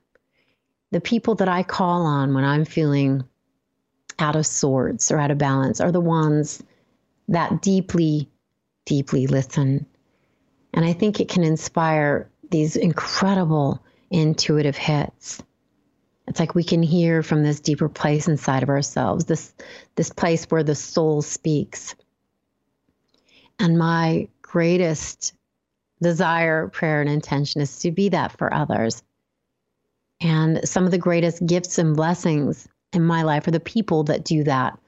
The 0.92 1.02
people 1.02 1.36
that 1.36 1.50
I 1.50 1.64
call 1.64 2.06
on 2.06 2.34
when 2.34 2.46
I'm 2.46 2.66
feeling 2.66 3.24
out 4.20 4.36
of 4.36 4.46
sorts 4.46 5.12
or 5.12 5.20
out 5.20 5.32
of 5.32 5.38
balance 5.38 5.82
are 5.82 5.92
the 5.92 6.00
ones 6.00 6.64
that 7.28 7.62
deeply, 7.62 8.30
deeply 8.86 9.28
listen. 9.28 9.86
And 10.74 10.86
I 10.86 10.94
think 10.94 11.20
it 11.20 11.28
can 11.28 11.44
inspire 11.44 12.30
these 12.52 12.76
incredible 12.76 13.84
intuitive 14.12 14.78
hits. 14.78 15.42
It's 16.28 16.40
like 16.40 16.56
we 16.56 16.64
can 16.64 16.82
hear 16.82 17.24
from 17.24 17.44
this 17.44 17.60
deeper 17.60 17.90
place 17.90 18.28
inside 18.28 18.64
of 18.64 18.70
ourselves, 18.70 19.26
this 19.26 19.54
this 19.96 20.12
place 20.12 20.46
where 20.46 20.64
the 20.64 20.76
soul 20.76 21.22
speaks. 21.22 21.96
And 23.60 23.78
my 23.78 24.28
greatest 24.42 25.34
desire, 26.02 26.68
prayer, 26.68 27.02
and 27.02 27.10
intention 27.10 27.62
is 27.62 27.80
to 27.80 27.92
be 27.92 28.10
that 28.10 28.38
for 28.38 28.54
others. 28.54 29.02
And 30.22 30.68
some 30.68 30.86
of 30.86 30.92
the 30.92 30.98
greatest 30.98 31.46
gifts 31.46 31.78
and 31.78 31.96
blessings 31.96 32.68
in 32.94 33.04
my 33.04 33.24
life 33.24 33.48
are 33.48 33.52
the 33.52 33.60
people 33.60 34.04
that 34.06 34.24
do 34.24 34.44
that 34.44 34.80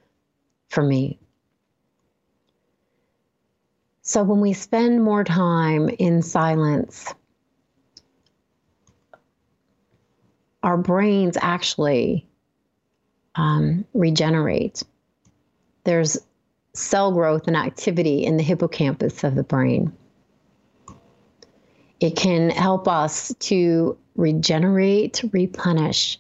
for 0.70 0.84
me. 0.84 1.20
So 4.02 4.24
when 4.24 4.40
we 4.40 4.54
spend 4.54 5.04
more 5.04 5.24
time 5.24 5.90
in 5.90 6.22
silence, 6.22 7.14
our 10.64 10.78
brains 10.78 11.38
actually 11.42 12.26
um, 13.36 13.86
regenerate. 13.94 14.84
There's 15.84 16.18
cell 16.78 17.12
growth 17.12 17.48
and 17.48 17.58
activity 17.58 18.24
in 18.24 18.38
the 18.38 18.44
hippocampus 18.44 19.24
of 19.24 19.36
the 19.36 19.44
brain. 19.44 19.92
It 22.00 22.16
can 22.16 22.52
help 22.52 22.88
us 22.88 23.34
to 23.40 23.98
regenerate, 24.16 25.24
replenish. 25.32 26.20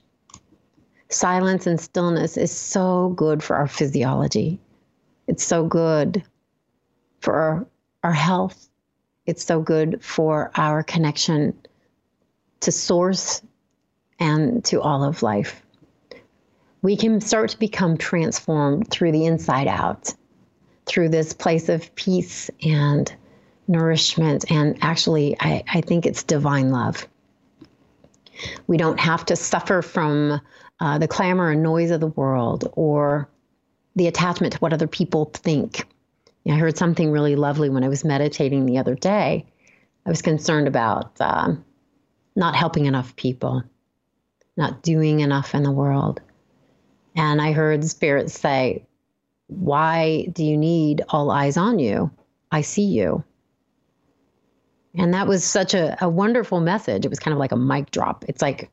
Silence 1.09 1.67
and 1.67 1.79
stillness 1.79 2.37
is 2.37 2.51
so 2.51 3.09
good 3.09 3.43
for 3.43 3.55
our 3.55 3.67
physiology. 3.67 4.59
It's 5.27 5.45
so 5.45 5.65
good 5.65 6.23
for 7.21 7.33
our 7.33 7.67
our 8.03 8.13
health. 8.13 8.69
It's 9.25 9.43
so 9.43 9.59
good 9.59 10.03
for 10.03 10.51
our 10.55 10.81
connection 10.83 11.53
to 12.61 12.71
source 12.71 13.41
and 14.19 14.63
to 14.65 14.81
all 14.81 15.03
of 15.03 15.23
life. 15.23 15.61
We 16.81 16.95
can 16.95 17.19
start 17.19 17.49
to 17.51 17.59
become 17.59 17.97
transformed 17.97 18.89
through 18.89 19.11
the 19.11 19.25
inside 19.25 19.67
out, 19.67 20.13
through 20.87 21.09
this 21.09 21.33
place 21.33 21.69
of 21.69 21.93
peace 21.95 22.49
and 22.63 23.13
nourishment. 23.67 24.49
And 24.49 24.77
actually, 24.81 25.35
I, 25.39 25.63
I 25.71 25.81
think 25.81 26.05
it's 26.05 26.23
divine 26.23 26.71
love. 26.71 27.07
We 28.67 28.77
don't 28.77 28.99
have 28.99 29.25
to 29.25 29.35
suffer 29.35 29.81
from 29.81 30.39
uh, 30.79 30.97
the 30.99 31.07
clamor 31.07 31.51
and 31.51 31.63
noise 31.63 31.91
of 31.91 31.99
the 31.99 32.07
world 32.07 32.69
or 32.73 33.29
the 33.95 34.07
attachment 34.07 34.53
to 34.53 34.59
what 34.59 34.73
other 34.73 34.87
people 34.87 35.25
think. 35.33 35.85
I 36.49 36.55
heard 36.55 36.77
something 36.77 37.11
really 37.11 37.35
lovely 37.35 37.69
when 37.69 37.83
I 37.83 37.89
was 37.89 38.05
meditating 38.05 38.65
the 38.65 38.77
other 38.77 38.95
day. 38.95 39.45
I 40.05 40.09
was 40.09 40.21
concerned 40.21 40.67
about 40.67 41.19
uh, 41.19 41.55
not 42.37 42.55
helping 42.55 42.85
enough 42.85 43.15
people, 43.17 43.63
not 44.55 44.81
doing 44.81 45.19
enough 45.19 45.53
in 45.53 45.63
the 45.63 45.71
world. 45.71 46.21
And 47.17 47.41
I 47.41 47.51
heard 47.51 47.83
Spirit 47.83 48.31
say, 48.31 48.86
Why 49.47 50.27
do 50.31 50.43
you 50.43 50.57
need 50.57 51.03
all 51.09 51.31
eyes 51.31 51.57
on 51.57 51.79
you? 51.79 52.11
I 52.51 52.61
see 52.61 52.85
you. 52.85 53.23
And 54.95 55.13
that 55.13 55.27
was 55.27 55.43
such 55.43 55.73
a, 55.73 55.97
a 56.03 56.09
wonderful 56.09 56.59
message. 56.59 57.05
It 57.05 57.09
was 57.09 57.19
kind 57.19 57.33
of 57.33 57.39
like 57.39 57.51
a 57.51 57.57
mic 57.57 57.91
drop. 57.91 58.25
It's 58.27 58.41
like, 58.41 58.69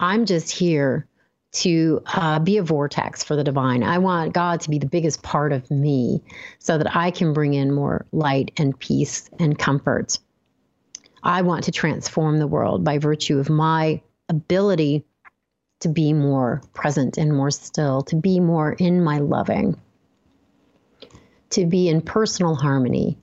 I'm 0.00 0.26
just 0.26 0.50
here 0.50 1.06
to 1.52 2.02
uh, 2.06 2.38
be 2.38 2.58
a 2.58 2.62
vortex 2.62 3.22
for 3.22 3.36
the 3.36 3.44
divine. 3.44 3.82
I 3.82 3.98
want 3.98 4.32
God 4.32 4.60
to 4.62 4.70
be 4.70 4.78
the 4.78 4.86
biggest 4.86 5.22
part 5.22 5.52
of 5.52 5.70
me 5.70 6.22
so 6.58 6.78
that 6.78 6.96
I 6.96 7.10
can 7.10 7.32
bring 7.32 7.54
in 7.54 7.72
more 7.72 8.06
light 8.12 8.52
and 8.56 8.78
peace 8.78 9.28
and 9.38 9.58
comfort. 9.58 10.18
I 11.22 11.42
want 11.42 11.64
to 11.64 11.72
transform 11.72 12.38
the 12.38 12.46
world 12.46 12.84
by 12.84 12.98
virtue 12.98 13.38
of 13.38 13.50
my 13.50 14.00
ability 14.28 15.04
to 15.80 15.88
be 15.88 16.12
more 16.12 16.62
present 16.72 17.16
and 17.18 17.34
more 17.34 17.50
still, 17.50 18.02
to 18.02 18.16
be 18.16 18.38
more 18.38 18.72
in 18.72 19.02
my 19.02 19.18
loving, 19.18 19.80
to 21.50 21.66
be 21.66 21.88
in 21.88 22.02
personal 22.02 22.54
harmony, 22.54 23.18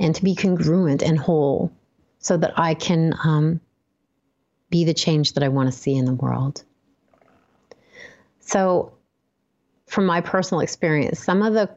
and 0.00 0.14
to 0.14 0.24
be 0.24 0.34
congruent 0.34 1.02
and 1.02 1.18
whole 1.18 1.72
so 2.18 2.36
that 2.36 2.58
I 2.58 2.74
can 2.74 3.14
um, 3.22 3.60
be 4.70 4.84
the 4.84 4.94
change 4.94 5.34
that 5.34 5.42
I 5.42 5.48
want 5.48 5.70
to 5.70 5.78
see 5.78 5.94
in 5.94 6.06
the 6.06 6.14
world. 6.14 6.64
So, 8.40 8.92
from 9.86 10.06
my 10.06 10.20
personal 10.20 10.60
experience, 10.60 11.22
some 11.22 11.42
of 11.42 11.54
the 11.54 11.70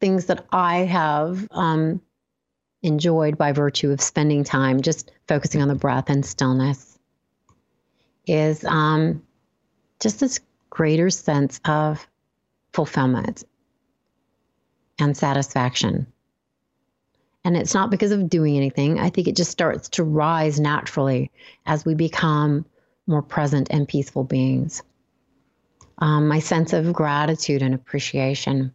things 0.00 0.26
that 0.26 0.44
I 0.50 0.78
have 0.78 1.46
um, 1.50 2.00
enjoyed 2.82 3.38
by 3.38 3.52
virtue 3.52 3.90
of 3.90 4.00
spending 4.00 4.42
time 4.44 4.82
just 4.82 5.12
focusing 5.28 5.62
on 5.62 5.68
the 5.68 5.74
breath 5.74 6.10
and 6.10 6.24
stillness 6.24 6.95
is 8.26 8.64
um, 8.64 9.22
just 10.00 10.20
this 10.20 10.40
greater 10.70 11.10
sense 11.10 11.60
of 11.64 12.06
fulfillment 12.72 13.44
and 14.98 15.16
satisfaction. 15.16 16.06
And 17.44 17.56
it's 17.56 17.74
not 17.74 17.90
because 17.90 18.10
of 18.10 18.28
doing 18.28 18.56
anything. 18.56 18.98
I 18.98 19.08
think 19.10 19.28
it 19.28 19.36
just 19.36 19.52
starts 19.52 19.88
to 19.90 20.04
rise 20.04 20.58
naturally 20.58 21.30
as 21.64 21.84
we 21.84 21.94
become 21.94 22.66
more 23.06 23.22
present 23.22 23.68
and 23.70 23.86
peaceful 23.86 24.24
beings. 24.24 24.82
Um, 25.98 26.28
my 26.28 26.40
sense 26.40 26.72
of 26.72 26.92
gratitude 26.92 27.62
and 27.62 27.74
appreciation 27.74 28.74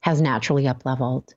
has 0.00 0.22
naturally 0.22 0.68
up 0.68 0.86
leveled. 0.86 1.34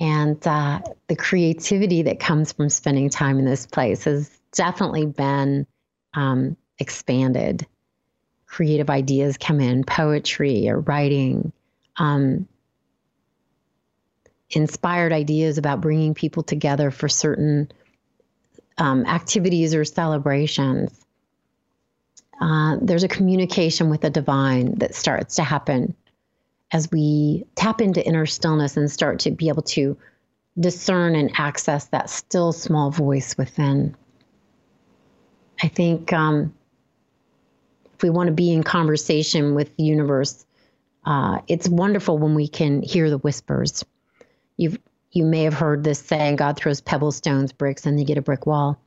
And 0.00 0.44
uh, 0.46 0.80
the 1.08 1.16
creativity 1.16 2.02
that 2.02 2.20
comes 2.20 2.52
from 2.52 2.68
spending 2.68 3.10
time 3.10 3.38
in 3.38 3.44
this 3.44 3.66
place 3.66 4.04
has 4.04 4.30
definitely 4.54 5.06
been 5.06 5.66
um, 6.14 6.56
expanded. 6.78 7.66
Creative 8.46 8.88
ideas 8.88 9.36
come 9.36 9.60
in, 9.60 9.84
poetry 9.84 10.68
or 10.68 10.80
writing, 10.80 11.52
um, 11.96 12.48
inspired 14.50 15.12
ideas 15.12 15.58
about 15.58 15.80
bringing 15.80 16.14
people 16.14 16.42
together 16.42 16.90
for 16.90 17.08
certain 17.08 17.70
um, 18.78 19.04
activities 19.06 19.74
or 19.74 19.84
celebrations. 19.84 21.04
Uh, 22.40 22.76
there's 22.80 23.04
a 23.04 23.08
communication 23.08 23.90
with 23.90 24.00
the 24.00 24.10
divine 24.10 24.78
that 24.78 24.94
starts 24.94 25.36
to 25.36 25.42
happen 25.42 25.94
as 26.72 26.90
we 26.90 27.46
tap 27.54 27.80
into 27.80 28.04
inner 28.04 28.26
stillness 28.26 28.76
and 28.76 28.90
start 28.90 29.20
to 29.20 29.30
be 29.30 29.48
able 29.48 29.62
to 29.62 29.96
discern 30.58 31.14
and 31.14 31.30
access 31.36 31.86
that 31.86 32.10
still 32.10 32.52
small 32.52 32.90
voice 32.90 33.36
within. 33.36 33.94
I 35.62 35.68
think 35.68 36.12
um, 36.12 36.54
if 37.94 38.02
we 38.02 38.10
want 38.10 38.28
to 38.28 38.32
be 38.32 38.52
in 38.52 38.62
conversation 38.62 39.54
with 39.54 39.76
the 39.76 39.84
universe, 39.84 40.44
uh, 41.04 41.38
it's 41.48 41.68
wonderful 41.68 42.18
when 42.18 42.34
we 42.34 42.48
can 42.48 42.82
hear 42.82 43.10
the 43.10 43.18
whispers. 43.18 43.84
You've 44.56 44.78
you 45.14 45.24
may 45.24 45.44
have 45.44 45.54
heard 45.54 45.84
this 45.84 46.00
saying, 46.00 46.36
God 46.36 46.56
throws 46.56 46.80
pebbles, 46.80 47.16
stones, 47.16 47.52
bricks, 47.52 47.86
and 47.86 47.98
you 47.98 48.04
get 48.04 48.18
a 48.18 48.22
brick 48.22 48.46
wall. 48.46 48.80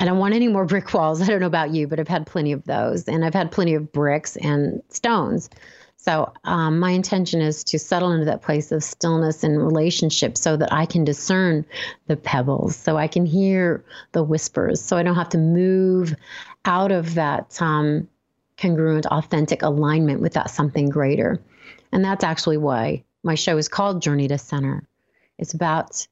I 0.00 0.06
don't 0.06 0.18
want 0.18 0.34
any 0.34 0.48
more 0.48 0.64
brick 0.66 0.92
walls. 0.94 1.20
I 1.20 1.26
don't 1.26 1.40
know 1.40 1.46
about 1.46 1.74
you, 1.74 1.86
but 1.86 2.00
I've 2.00 2.08
had 2.08 2.26
plenty 2.26 2.52
of 2.52 2.64
those. 2.64 3.06
And 3.06 3.24
I've 3.24 3.34
had 3.34 3.52
plenty 3.52 3.74
of 3.74 3.92
bricks 3.92 4.36
and 4.36 4.82
stones. 4.88 5.50
So, 6.06 6.32
um, 6.44 6.78
my 6.78 6.92
intention 6.92 7.40
is 7.40 7.64
to 7.64 7.80
settle 7.80 8.12
into 8.12 8.26
that 8.26 8.40
place 8.40 8.70
of 8.70 8.84
stillness 8.84 9.42
and 9.42 9.58
relationship 9.58 10.38
so 10.38 10.56
that 10.56 10.72
I 10.72 10.86
can 10.86 11.02
discern 11.02 11.66
the 12.06 12.16
pebbles, 12.16 12.76
so 12.76 12.96
I 12.96 13.08
can 13.08 13.26
hear 13.26 13.84
the 14.12 14.22
whispers, 14.22 14.80
so 14.80 14.96
I 14.96 15.02
don't 15.02 15.16
have 15.16 15.30
to 15.30 15.38
move 15.38 16.14
out 16.64 16.92
of 16.92 17.14
that 17.14 17.60
um, 17.60 18.08
congruent, 18.56 19.06
authentic 19.06 19.62
alignment 19.62 20.20
with 20.20 20.34
that 20.34 20.48
something 20.50 20.88
greater. 20.90 21.42
And 21.90 22.04
that's 22.04 22.22
actually 22.22 22.58
why 22.58 23.02
my 23.24 23.34
show 23.34 23.58
is 23.58 23.66
called 23.66 24.00
Journey 24.00 24.28
to 24.28 24.38
Center. 24.38 24.86
It's 25.38 25.54
about 25.54 26.06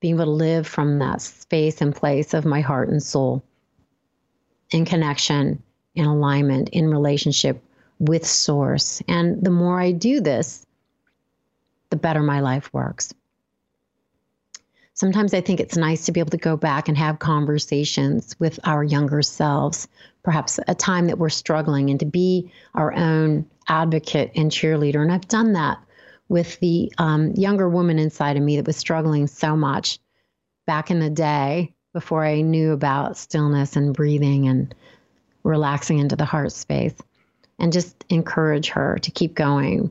being 0.00 0.16
able 0.16 0.24
to 0.24 0.30
live 0.32 0.66
from 0.66 0.98
that 0.98 1.22
space 1.22 1.80
and 1.80 1.94
place 1.94 2.34
of 2.34 2.44
my 2.44 2.60
heart 2.60 2.88
and 2.88 3.00
soul 3.00 3.44
in 4.72 4.84
connection, 4.84 5.62
in 5.94 6.06
alignment, 6.06 6.70
in 6.70 6.88
relationship 6.88 7.62
with 8.02 8.26
Source. 8.26 9.00
And 9.06 9.42
the 9.42 9.50
more 9.50 9.80
I 9.80 9.92
do 9.92 10.20
this, 10.20 10.66
the 11.90 11.96
better 11.96 12.22
my 12.22 12.40
life 12.40 12.72
works. 12.72 13.14
Sometimes 14.94 15.32
I 15.32 15.40
think 15.40 15.60
it's 15.60 15.76
nice 15.76 16.04
to 16.04 16.12
be 16.12 16.20
able 16.20 16.30
to 16.30 16.36
go 16.36 16.56
back 16.56 16.88
and 16.88 16.98
have 16.98 17.18
conversations 17.18 18.36
with 18.38 18.58
our 18.64 18.82
younger 18.84 19.22
selves, 19.22 19.88
perhaps 20.22 20.58
a 20.66 20.74
time 20.74 21.06
that 21.06 21.18
we're 21.18 21.30
struggling, 21.30 21.90
and 21.90 22.00
to 22.00 22.06
be 22.06 22.52
our 22.74 22.92
own 22.92 23.46
advocate 23.68 24.32
and 24.34 24.50
cheerleader. 24.50 25.00
And 25.00 25.12
I've 25.12 25.28
done 25.28 25.52
that 25.52 25.78
with 26.28 26.58
the 26.58 26.92
um, 26.98 27.32
younger 27.36 27.68
woman 27.68 27.98
inside 27.98 28.36
of 28.36 28.42
me 28.42 28.56
that 28.56 28.66
was 28.66 28.76
struggling 28.76 29.28
so 29.28 29.56
much 29.56 29.98
back 30.66 30.90
in 30.90 30.98
the 30.98 31.10
day 31.10 31.72
before 31.92 32.24
I 32.24 32.40
knew 32.40 32.72
about 32.72 33.16
stillness 33.16 33.76
and 33.76 33.94
breathing 33.94 34.48
and 34.48 34.74
relaxing 35.44 36.00
into 36.00 36.16
the 36.16 36.24
heart 36.24 36.52
space 36.52 36.94
and 37.58 37.72
just 37.72 38.04
encourage 38.08 38.68
her 38.70 38.98
to 39.02 39.10
keep 39.10 39.34
going, 39.34 39.90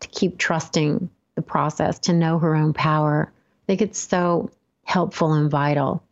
to 0.00 0.08
keep 0.08 0.38
trusting 0.38 1.10
the 1.34 1.42
process, 1.42 1.98
to 2.00 2.12
know 2.12 2.38
her 2.38 2.54
own 2.54 2.72
power. 2.72 3.30
I 3.30 3.66
think 3.66 3.82
it's 3.82 3.98
so 3.98 4.50
helpful 4.84 5.32
and 5.34 5.50
vital 5.50 6.02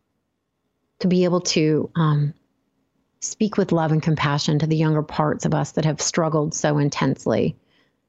to 0.98 1.08
be 1.08 1.24
able 1.24 1.40
to 1.40 1.90
um, 1.94 2.34
speak 3.20 3.56
with 3.56 3.72
love 3.72 3.92
and 3.92 4.02
compassion 4.02 4.58
to 4.58 4.66
the 4.66 4.76
younger 4.76 5.02
parts 5.02 5.44
of 5.44 5.54
us 5.54 5.72
that 5.72 5.84
have 5.84 6.00
struggled 6.00 6.54
so 6.54 6.78
intensely, 6.78 7.56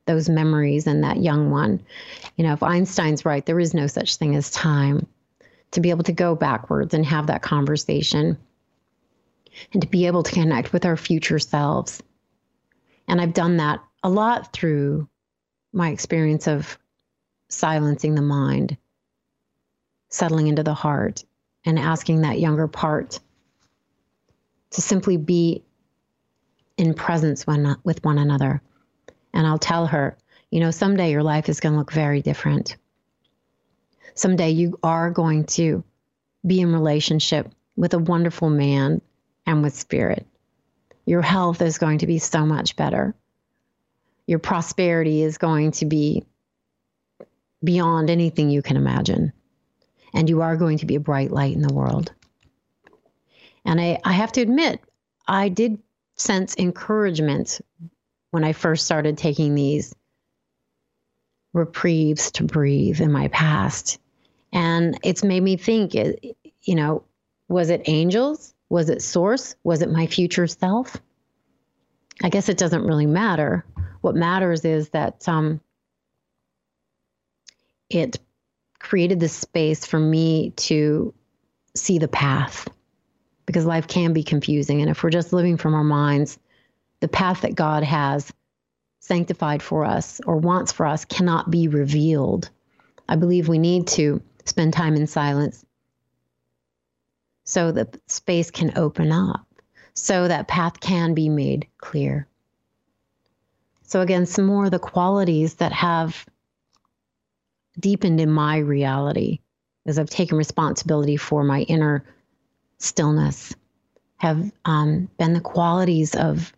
those 0.06 0.30
memories 0.30 0.88
and 0.88 1.04
that 1.04 1.18
young 1.18 1.52
one. 1.52 1.82
You 2.36 2.46
know, 2.46 2.54
if 2.54 2.64
Einstein's 2.64 3.26
right, 3.26 3.46
there 3.46 3.60
is 3.60 3.74
no 3.74 3.88
such 3.88 4.16
thing 4.16 4.36
as 4.36 4.52
time. 4.52 5.08
To 5.72 5.82
be 5.82 5.90
able 5.90 6.06
to 6.06 6.14
go 6.14 6.34
backwards 6.34 6.94
and 6.94 7.06
have 7.06 7.28
that 7.28 7.42
conversation 7.42 8.38
and 9.74 9.82
to 9.82 9.88
be 9.88 10.08
able 10.08 10.24
to 10.24 10.32
connect 10.32 10.74
with 10.74 10.86
our 10.86 10.98
future 10.98 11.40
selves 11.40 12.02
and 13.08 13.22
I've 13.22 13.34
done 13.34 13.58
that 13.58 13.80
a 14.04 14.10
lot 14.10 14.54
through 14.54 15.08
my 15.72 15.90
experience 15.90 16.48
of 16.48 16.78
silencing 17.50 18.16
the 18.16 18.22
mind, 18.22 18.78
settling 20.10 20.48
into 20.48 20.64
the 20.64 20.74
heart, 20.74 21.24
and 21.66 21.80
asking 21.80 22.22
that 22.22 22.40
younger 22.40 22.68
part 22.68 23.20
to 24.72 24.82
simply 24.82 25.18
be 25.18 25.64
in 26.78 26.94
presence 26.94 27.48
when, 27.48 27.78
with 27.84 28.04
one 28.04 28.18
another. 28.18 28.62
And 29.34 29.48
I'll 29.48 29.58
tell 29.58 29.88
her, 29.88 30.18
you 30.52 30.60
know, 30.60 30.72
someday 30.72 31.12
your 31.12 31.24
life 31.24 31.50
is 31.50 31.60
going 31.60 31.74
to 31.74 31.80
look 31.80 31.92
very 31.92 32.22
different. 32.22 32.76
Someday 34.16 34.52
you 34.52 34.80
are 34.84 35.12
going 35.12 35.46
to 35.46 35.84
be 36.46 36.60
in 36.62 36.74
relationship 36.74 37.50
with 37.76 37.94
a 37.94 38.00
wonderful 38.00 38.50
man 38.50 39.02
and 39.48 39.64
with 39.64 39.74
spirit 39.74 40.28
your 41.08 41.22
health 41.22 41.62
is 41.62 41.78
going 41.78 42.00
to 42.00 42.08
be 42.08 42.20
so 42.20 42.46
much 42.46 42.76
better. 42.76 43.16
your 44.28 44.40
prosperity 44.40 45.24
is 45.24 45.38
going 45.38 45.72
to 45.72 45.86
be 45.86 46.24
beyond 47.64 48.10
anything 48.10 48.50
you 48.50 48.62
can 48.62 48.78
imagine. 48.78 49.32
And 50.14 50.30
you 50.30 50.42
are 50.42 50.58
going 50.58 50.80
to 50.80 50.86
be 50.86 50.96
a 50.96 51.00
bright 51.00 51.32
light 51.32 51.56
in 51.56 51.62
the 51.62 51.74
world. 51.74 52.12
And 53.66 53.80
I, 53.82 54.00
I 54.04 54.14
have 54.14 54.32
to 54.34 54.42
admit, 54.42 54.82
I 55.28 55.50
did 55.50 55.80
sense 56.16 56.56
encouragement 56.58 57.62
when 58.32 58.44
I 58.44 58.54
first 58.54 58.86
started 58.86 59.18
taking 59.18 59.56
these 59.56 59.96
reprieves 61.54 62.32
to 62.32 62.44
breathe 62.44 63.02
in 63.02 63.12
my 63.12 63.30
past. 63.30 64.00
And 64.52 64.98
it's 65.04 65.24
made 65.24 65.44
me 65.44 65.58
think, 65.58 65.94
you 65.94 66.76
know, 66.76 67.04
was 67.48 67.70
it 67.70 67.84
angels? 67.86 68.54
Was 68.70 68.90
it 68.90 69.02
source? 69.02 69.56
Was 69.64 69.82
it 69.82 69.92
my 69.92 70.08
future 70.08 70.48
self? 70.48 70.98
I 72.24 72.30
guess 72.30 72.50
it 72.50 72.58
doesn't 72.58 72.86
really 72.86 73.06
matter. 73.06 73.66
What 74.02 74.16
matters 74.16 74.66
is 74.66 74.90
that 74.90 75.28
um, 75.28 75.62
it 77.90 78.20
created 78.80 79.20
the 79.20 79.30
space 79.30 79.86
for 79.86 80.00
me 80.00 80.52
to 80.52 81.14
see 81.76 82.00
the 82.00 82.08
path 82.08 82.68
because 83.46 83.66
life 83.66 83.88
can 83.88 84.14
be 84.14 84.24
confusing. 84.24 84.82
And 84.82 84.90
if 84.90 85.04
we're 85.04 85.10
just 85.10 85.34
living 85.34 85.58
from 85.58 85.74
our 85.74 85.84
minds, 85.84 86.38
the 87.00 87.08
path 87.08 87.42
that 87.42 87.56
God 87.56 87.84
has 87.84 88.32
sanctified 89.00 89.64
for 89.64 89.86
us 89.86 90.20
or 90.26 90.38
wants 90.38 90.72
for 90.72 90.86
us 90.86 91.06
cannot 91.06 91.50
be 91.50 91.68
revealed. 91.68 92.50
I 93.08 93.16
believe 93.16 93.48
we 93.48 93.60
need 93.60 93.88
to 93.88 94.22
spend 94.46 94.74
time 94.74 94.96
in 94.96 95.08
silence 95.08 95.66
so 97.48 97.72
the 97.72 97.88
space 98.08 98.52
can 98.52 98.78
open 98.78 99.12
up, 99.12 99.48
so 99.94 100.28
that 100.28 100.50
path 100.50 100.82
can 100.82 101.14
be 101.14 101.30
made 101.30 101.66
clear. 101.78 102.28
So, 103.84 104.02
again, 104.02 104.26
some 104.26 104.46
more 104.46 104.66
of 104.66 104.72
the 104.72 104.80
qualities 104.80 105.56
that 105.56 105.72
have 105.72 106.26
deepened 107.80 108.20
in 108.20 108.30
my 108.30 108.58
reality 108.58 109.40
as 109.86 109.98
I've 109.98 110.10
taken 110.10 110.38
responsibility 110.38 111.16
for 111.16 111.46
my 111.46 111.62
inner 111.62 112.04
stillness 112.80 113.56
have 114.18 114.52
um, 114.66 115.08
been 115.18 115.32
the 115.32 115.40
qualities 115.40 116.16
of 116.16 116.52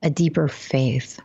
a 0.00 0.08
deeper 0.08 0.48
faith 0.48 1.20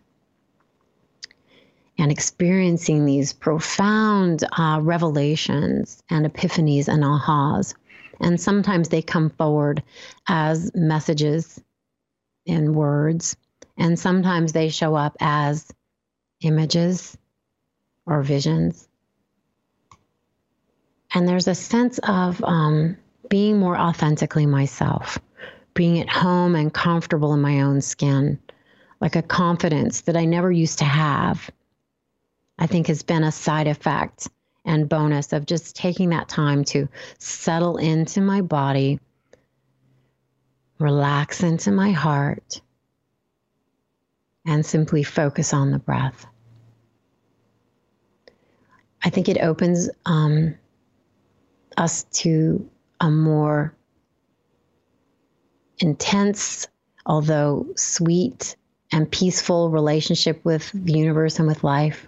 and 1.97 2.11
experiencing 2.11 3.05
these 3.05 3.31
profound 3.31 4.43
uh, 4.57 4.79
revelations 4.81 6.03
and 6.09 6.25
epiphanies 6.25 6.89
and 6.89 7.03
ahas. 7.03 7.75
And 8.19 8.39
sometimes 8.39 8.89
they 8.89 9.01
come 9.01 9.29
forward 9.29 9.83
as 10.27 10.71
messages 10.75 11.61
in 12.45 12.73
words, 12.73 13.35
and 13.77 13.97
sometimes 13.97 14.53
they 14.53 14.69
show 14.69 14.95
up 14.95 15.15
as 15.19 15.71
images 16.41 17.17
or 18.05 18.21
visions. 18.21 18.87
And 21.13 21.27
there's 21.27 21.47
a 21.47 21.55
sense 21.55 21.99
of 22.03 22.43
um, 22.43 22.97
being 23.29 23.57
more 23.57 23.77
authentically 23.77 24.45
myself, 24.45 25.17
being 25.73 25.99
at 25.99 26.09
home 26.09 26.55
and 26.55 26.73
comfortable 26.73 27.33
in 27.33 27.41
my 27.41 27.61
own 27.61 27.81
skin, 27.81 28.39
like 29.01 29.15
a 29.15 29.21
confidence 29.21 30.01
that 30.01 30.17
I 30.17 30.25
never 30.25 30.51
used 30.51 30.79
to 30.79 30.85
have 30.85 31.49
I 32.57 32.67
think 32.67 32.87
has 32.87 33.03
been 33.03 33.23
a 33.23 33.31
side 33.31 33.67
effect 33.67 34.29
and 34.65 34.89
bonus 34.89 35.31
of 35.31 35.45
just 35.45 35.75
taking 35.75 36.09
that 36.09 36.27
time 36.27 36.63
to 36.65 36.89
settle 37.19 37.77
into 37.77 38.19
my 38.19 38.41
body, 38.41 38.99
relax 40.79 41.43
into 41.43 41.71
my 41.71 41.91
heart, 41.91 42.61
and 44.45 44.65
simply 44.65 45.03
focus 45.03 45.53
on 45.53 45.71
the 45.71 45.79
breath. 45.79 46.25
I 49.03 49.09
think 49.09 49.29
it 49.29 49.37
opens 49.37 49.89
um, 50.05 50.55
us 51.77 52.03
to 52.03 52.67
a 52.99 53.11
more 53.11 53.75
intense, 55.77 56.67
although 57.05 57.67
sweet 57.75 58.55
and 58.91 59.11
peaceful 59.11 59.69
relationship 59.69 60.43
with 60.43 60.71
the 60.73 60.93
universe 60.93 61.37
and 61.37 61.47
with 61.47 61.63
life. 61.63 62.07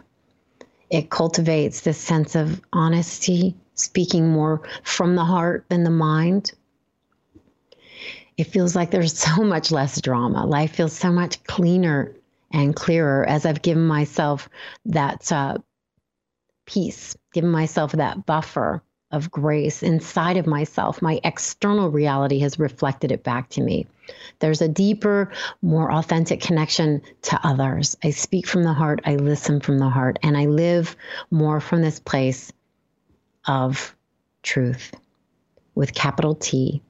It 0.90 1.10
cultivates 1.10 1.82
this 1.82 1.98
sense 1.98 2.36
of 2.36 2.62
honesty, 2.72 3.56
speaking 3.76 4.30
more 4.30 4.62
from 4.84 5.16
the 5.16 5.26
heart 5.26 5.66
than 5.70 5.84
the 5.84 5.90
mind. 5.90 6.54
It 8.38 8.46
feels 8.46 8.76
like 8.76 8.92
there's 8.92 9.18
so 9.18 9.44
much 9.44 9.72
less 9.72 10.00
drama. 10.02 10.46
Life 10.46 10.76
feels 10.76 10.94
so 10.94 11.12
much 11.12 11.44
cleaner 11.44 12.16
and 12.52 12.76
clearer 12.76 13.26
as 13.26 13.46
I've 13.46 13.62
given 13.62 13.86
myself 13.86 14.48
that 14.86 15.32
uh, 15.32 15.58
peace, 16.66 17.16
given 17.34 17.50
myself 17.50 17.92
that 17.94 18.26
buffer 18.26 18.82
of 19.12 19.32
grace 19.32 19.84
inside 19.84 20.38
of 20.38 20.48
myself. 20.48 21.02
My 21.02 21.20
external 21.24 21.90
reality 21.90 22.40
has 22.40 22.60
reflected 22.60 23.12
it 23.12 23.24
back 23.24 23.50
to 23.50 23.62
me. 23.62 23.88
There's 24.40 24.62
a 24.62 24.68
deeper, 24.68 25.32
more 25.62 25.92
authentic 25.92 26.42
connection 26.42 27.02
to 27.24 27.40
others. 27.44 27.98
I 28.04 28.12
speak 28.12 28.48
from 28.48 28.64
the 28.64 28.74
heart, 28.74 29.02
I 29.06 29.16
listen 29.16 29.62
from 29.62 29.80
the 29.80 29.90
heart, 29.90 30.20
and 30.24 30.38
I 30.38 30.46
live 30.46 30.96
more 31.32 31.60
from 31.60 31.82
this 31.82 32.00
place 32.00 32.52
of 33.46 33.96
truth 34.44 34.94
with 35.74 35.94
capital 35.94 36.36
T. 36.36 36.82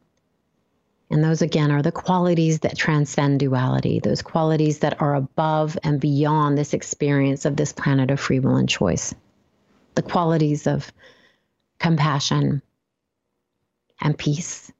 And 1.10 1.24
those, 1.24 1.42
again, 1.42 1.72
are 1.72 1.82
the 1.82 1.92
qualities 1.92 2.60
that 2.60 2.78
transcend 2.78 3.40
duality, 3.40 4.00
those 4.00 4.22
qualities 4.22 4.80
that 4.80 5.02
are 5.02 5.16
above 5.16 5.78
and 5.84 6.02
beyond 6.02 6.58
this 6.58 6.74
experience 6.74 7.46
of 7.46 7.56
this 7.56 7.72
planet 7.72 8.12
of 8.12 8.20
free 8.20 8.40
will 8.40 8.58
and 8.58 8.68
choice. 8.68 9.16
The 9.96 10.02
qualities 10.02 10.68
of 10.68 10.92
compassion 11.80 12.62
and 14.02 14.18
peace 14.18 14.72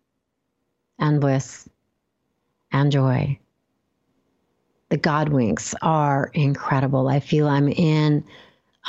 and 1.00 1.22
bliss 1.22 1.68
and 2.72 2.92
joy. 2.92 3.40
The 4.90 4.98
God 4.98 5.30
winks 5.30 5.76
are 5.82 6.32
incredible. 6.34 7.08
I 7.08 7.20
feel 7.20 7.48
I'm 7.48 7.68
in 7.68 8.24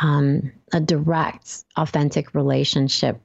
um, 0.01 0.53
a 0.73 0.81
direct, 0.81 1.65
authentic 1.77 2.35
relationship 2.35 3.21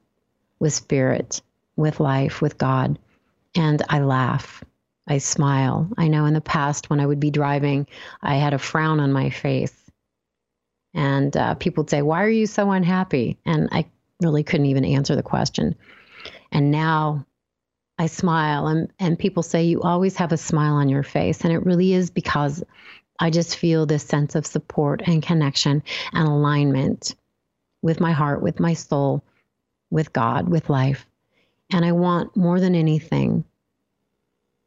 with 0.60 0.74
spirit, 0.74 1.42
with 1.76 2.00
life, 2.00 2.42
with 2.42 2.58
God. 2.58 2.98
And 3.56 3.84
I 3.90 4.00
laugh. 4.00 4.64
I 5.08 5.18
smile. 5.18 5.90
I 5.98 6.08
know 6.08 6.26
in 6.26 6.34
the 6.34 6.42
past 6.42 6.90
when 6.90 7.00
I 7.00 7.06
would 7.06 7.20
be 7.20 7.30
driving, 7.30 7.88
I 8.22 8.36
had 8.36 8.54
a 8.54 8.60
frown 8.60 9.00
on 9.00 9.12
my 9.12 9.30
face. 9.30 9.76
And 10.94 11.36
uh, 11.36 11.56
people 11.56 11.84
would 11.84 11.90
say, 11.90 12.02
Why 12.02 12.24
are 12.24 12.30
you 12.30 12.48
so 12.48 12.72
unhappy? 12.72 13.38
And 13.46 13.68
I 13.72 13.86
really 14.24 14.44
couldn't 14.44 14.68
even 14.68 14.86
answer 14.86 15.16
the 15.16 15.24
question. 15.24 15.76
And 16.52 16.72
now 16.72 17.26
I 17.98 18.08
smile 18.08 18.68
and, 18.68 18.92
and 19.00 19.20
people 19.20 19.44
say, 19.44 19.64
You 19.64 19.82
always 19.82 20.16
have 20.18 20.32
a 20.32 20.38
smile 20.38 20.76
on 20.76 20.90
your 20.90 21.04
face. 21.04 21.42
And 21.42 21.54
it 21.54 21.66
really 21.66 21.94
is 21.94 22.10
because 22.10 22.64
I 23.20 23.30
just 23.30 23.58
feel 23.58 23.86
this 23.86 24.04
sense 24.04 24.36
of 24.36 24.46
support 24.46 25.02
and 25.06 25.22
connection 25.22 25.84
and 26.12 26.28
alignment 26.28 27.16
with 27.82 28.00
my 28.00 28.12
heart, 28.12 28.42
with 28.42 28.60
my 28.60 28.74
soul, 28.74 29.24
with 29.92 30.12
God, 30.14 30.50
with 30.50 30.70
life. 30.70 31.06
And 31.72 31.86
I 31.86 31.92
want 31.92 32.36
more 32.36 32.60
than 32.60 32.76
anything, 32.76 33.44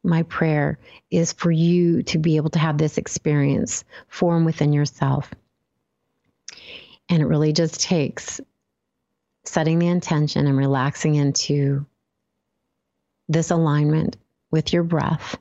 my 0.03 0.23
prayer 0.23 0.79
is 1.11 1.33
for 1.33 1.51
you 1.51 2.03
to 2.03 2.17
be 2.17 2.37
able 2.37 2.49
to 2.51 2.59
have 2.59 2.77
this 2.77 2.97
experience 2.97 3.83
form 4.07 4.45
within 4.45 4.71
yourself. 4.71 5.29
And 7.09 7.21
it 7.21 7.25
really 7.25 7.53
just 7.53 7.81
takes 7.81 8.39
setting 9.47 9.79
the 9.79 9.87
intention 9.87 10.47
and 10.47 10.57
relaxing 10.57 11.15
into 11.15 11.85
this 13.29 13.51
alignment 13.51 14.17
with 14.51 14.73
your 14.73 14.83
breath. 14.83 15.37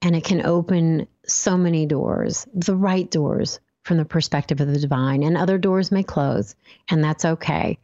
And 0.00 0.16
it 0.16 0.24
can 0.24 0.44
open 0.44 1.06
so 1.26 1.56
many 1.56 1.86
doors, 1.86 2.46
the 2.54 2.76
right 2.76 3.08
doors 3.10 3.60
from 3.84 3.96
the 3.96 4.04
perspective 4.04 4.60
of 4.60 4.68
the 4.68 4.78
divine, 4.78 5.22
and 5.22 5.36
other 5.36 5.58
doors 5.58 5.92
may 5.92 6.02
close, 6.02 6.54
and 6.88 7.02
that's 7.02 7.24
okay. 7.24 7.78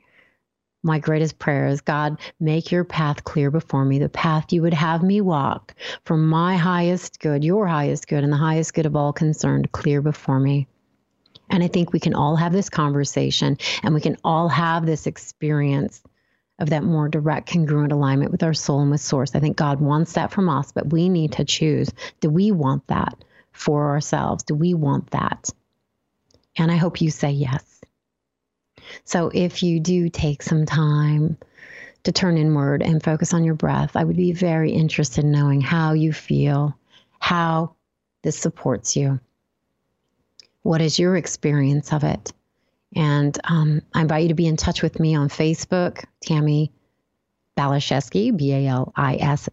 My 0.83 1.01
greatest 1.01 1.39
prayer 1.39 1.67
is 1.67 1.81
God, 1.81 2.19
make 2.39 2.71
your 2.71 2.85
path 2.85 3.25
clear 3.25 3.51
before 3.51 3.85
me, 3.85 3.99
the 3.99 4.09
path 4.09 4.53
you 4.53 4.63
would 4.63 4.75
have 4.75 5.03
me 5.03 5.21
walk 5.21 5.75
for 6.05 6.17
my 6.17 6.57
highest 6.57 7.19
good, 7.21 7.45
your 7.45 7.67
highest 7.67 8.07
good, 8.07 8.23
and 8.23 8.33
the 8.33 8.37
highest 8.37 8.75
good 8.75 8.87
of 8.87 8.95
all 8.95 9.13
concerned, 9.13 9.73
clear 9.73 10.01
before 10.01 10.39
me. 10.39 10.69
And 11.51 11.63
I 11.63 11.69
think 11.69 11.93
we 11.93 12.01
can 12.01 12.15
all 12.15 12.37
have 12.37 12.53
this 12.53 12.69
conversation 12.69 13.59
and 13.83 13.95
we 13.95 14.01
can 14.01 14.17
all 14.25 14.49
have 14.49 14.85
this 14.87 15.07
experience 15.07 16.03
of 16.59 16.71
that 16.71 16.83
more 16.83 17.09
direct, 17.09 17.51
congruent 17.51 17.93
alignment 17.93 18.33
with 18.33 18.43
our 18.43 18.55
soul 18.55 18.81
and 18.81 18.91
with 18.91 19.01
source. 19.01 19.35
I 19.35 19.41
think 19.41 19.57
God 19.57 19.81
wants 19.81 20.15
that 20.15 20.33
from 20.33 20.49
us, 20.49 20.73
but 20.73 20.93
we 20.93 21.09
need 21.09 21.33
to 21.33 21.45
choose 21.45 21.91
do 22.21 22.31
we 22.31 22.51
want 22.51 22.87
that 22.89 23.25
for 23.53 23.91
ourselves? 23.91 24.45
Do 24.45 24.55
we 24.55 24.75
want 24.75 25.11
that? 25.11 25.51
And 26.57 26.71
I 26.73 26.77
hope 26.77 27.01
you 27.01 27.11
say 27.11 27.31
yes. 27.31 27.81
So 29.05 29.31
if 29.33 29.63
you 29.63 29.81
do 29.81 30.09
take 30.09 30.43
some 30.43 30.67
time 30.67 31.37
to 32.05 32.13
turn 32.13 32.39
inward 32.39 32.83
and 32.83 33.03
focus 33.03 33.35
on 33.35 33.45
your 33.45 33.55
breath, 33.55 33.97
I 33.97 34.05
would 34.05 34.17
be 34.17 34.33
very 34.33 34.73
interested 34.73 35.25
in 35.25 35.33
knowing 35.33 35.61
how 35.61 35.93
you 35.93 36.13
feel, 36.13 36.77
how 37.19 37.75
this 38.23 38.39
supports 38.39 38.97
you. 38.97 39.21
What 40.63 40.81
is 40.81 40.99
your 40.99 41.17
experience 41.17 41.93
of 41.93 42.05
it? 42.05 42.33
And 42.95 43.39
um, 43.45 43.83
I 43.95 44.03
invite 44.03 44.23
you 44.23 44.29
to 44.29 44.35
be 44.35 44.47
in 44.47 44.57
touch 44.57 44.83
with 44.83 44.99
me 44.99 45.15
on 45.15 45.29
Facebook, 45.29 46.05
Tammy 46.23 46.73
Baliszewski, 47.57 48.37
B 48.37 48.53
A 48.53 48.67
L 48.67 48.93
I 48.97 49.17
S 49.17 49.49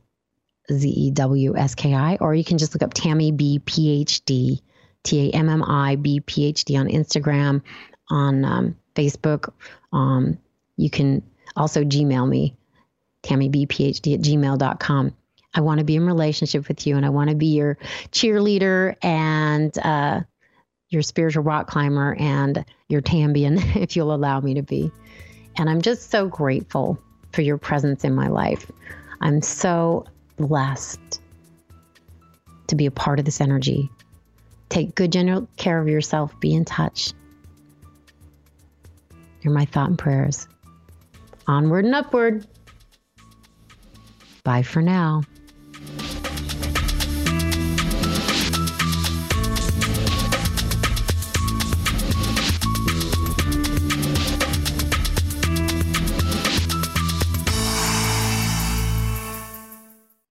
Z 0.71 0.87
E 0.89 1.11
W 1.11 1.57
S 1.57 1.75
K 1.75 1.93
I, 1.93 2.17
or 2.17 2.33
you 2.33 2.43
can 2.43 2.57
just 2.57 2.73
look 2.73 2.83
up 2.83 2.93
Tammy 2.93 3.31
B 3.31 3.61
PhD, 3.65 4.61
T 5.03 5.29
A 5.29 5.35
M 5.35 5.49
M 5.49 5.63
I 5.63 5.95
B 5.95 6.21
PhD 6.21 6.79
on 6.79 6.87
Instagram, 6.87 7.61
on 8.09 8.45
um, 8.45 8.75
Facebook. 8.95 9.51
Um, 9.91 10.37
you 10.77 10.89
can 10.89 11.23
also 11.55 11.83
Gmail 11.83 12.27
me, 12.27 12.55
Tammy 13.21 13.49
tammybphd 13.49 14.13
at 14.13 14.21
gmail.com. 14.21 15.15
I 15.53 15.61
want 15.61 15.79
to 15.79 15.85
be 15.85 15.95
in 15.95 16.05
relationship 16.05 16.67
with 16.67 16.85
you 16.85 16.97
and 16.97 17.05
I 17.05 17.09
want 17.09 17.29
to 17.29 17.35
be 17.35 17.47
your 17.47 17.77
cheerleader 18.11 18.95
and 19.01 19.75
uh, 19.77 20.21
your 20.95 21.03
spiritual 21.03 21.43
rock 21.43 21.67
climber 21.67 22.15
and 22.15 22.65
your 22.89 23.01
Tambian, 23.01 23.57
if 23.75 23.95
you'll 23.95 24.15
allow 24.15 24.39
me 24.39 24.55
to 24.55 24.63
be. 24.63 24.91
And 25.57 25.69
I'm 25.69 25.81
just 25.81 26.09
so 26.09 26.27
grateful 26.27 26.97
for 27.31 27.41
your 27.41 27.57
presence 27.57 28.03
in 28.03 28.15
my 28.15 28.27
life. 28.27 28.71
I'm 29.21 29.41
so 29.41 30.05
blessed 30.37 31.21
to 32.67 32.75
be 32.75 32.85
a 32.85 32.91
part 32.91 33.19
of 33.19 33.25
this 33.25 33.39
energy. 33.39 33.89
Take 34.69 34.95
good 34.95 35.11
general 35.11 35.47
care 35.57 35.79
of 35.79 35.87
yourself. 35.87 36.37
Be 36.39 36.53
in 36.53 36.65
touch. 36.65 37.13
You're 39.41 39.53
my 39.53 39.65
thought 39.65 39.89
and 39.89 39.99
prayers. 39.99 40.47
Onward 41.47 41.85
and 41.85 41.93
upward. 41.93 42.47
Bye 44.43 44.63
for 44.63 44.81
now. 44.81 45.21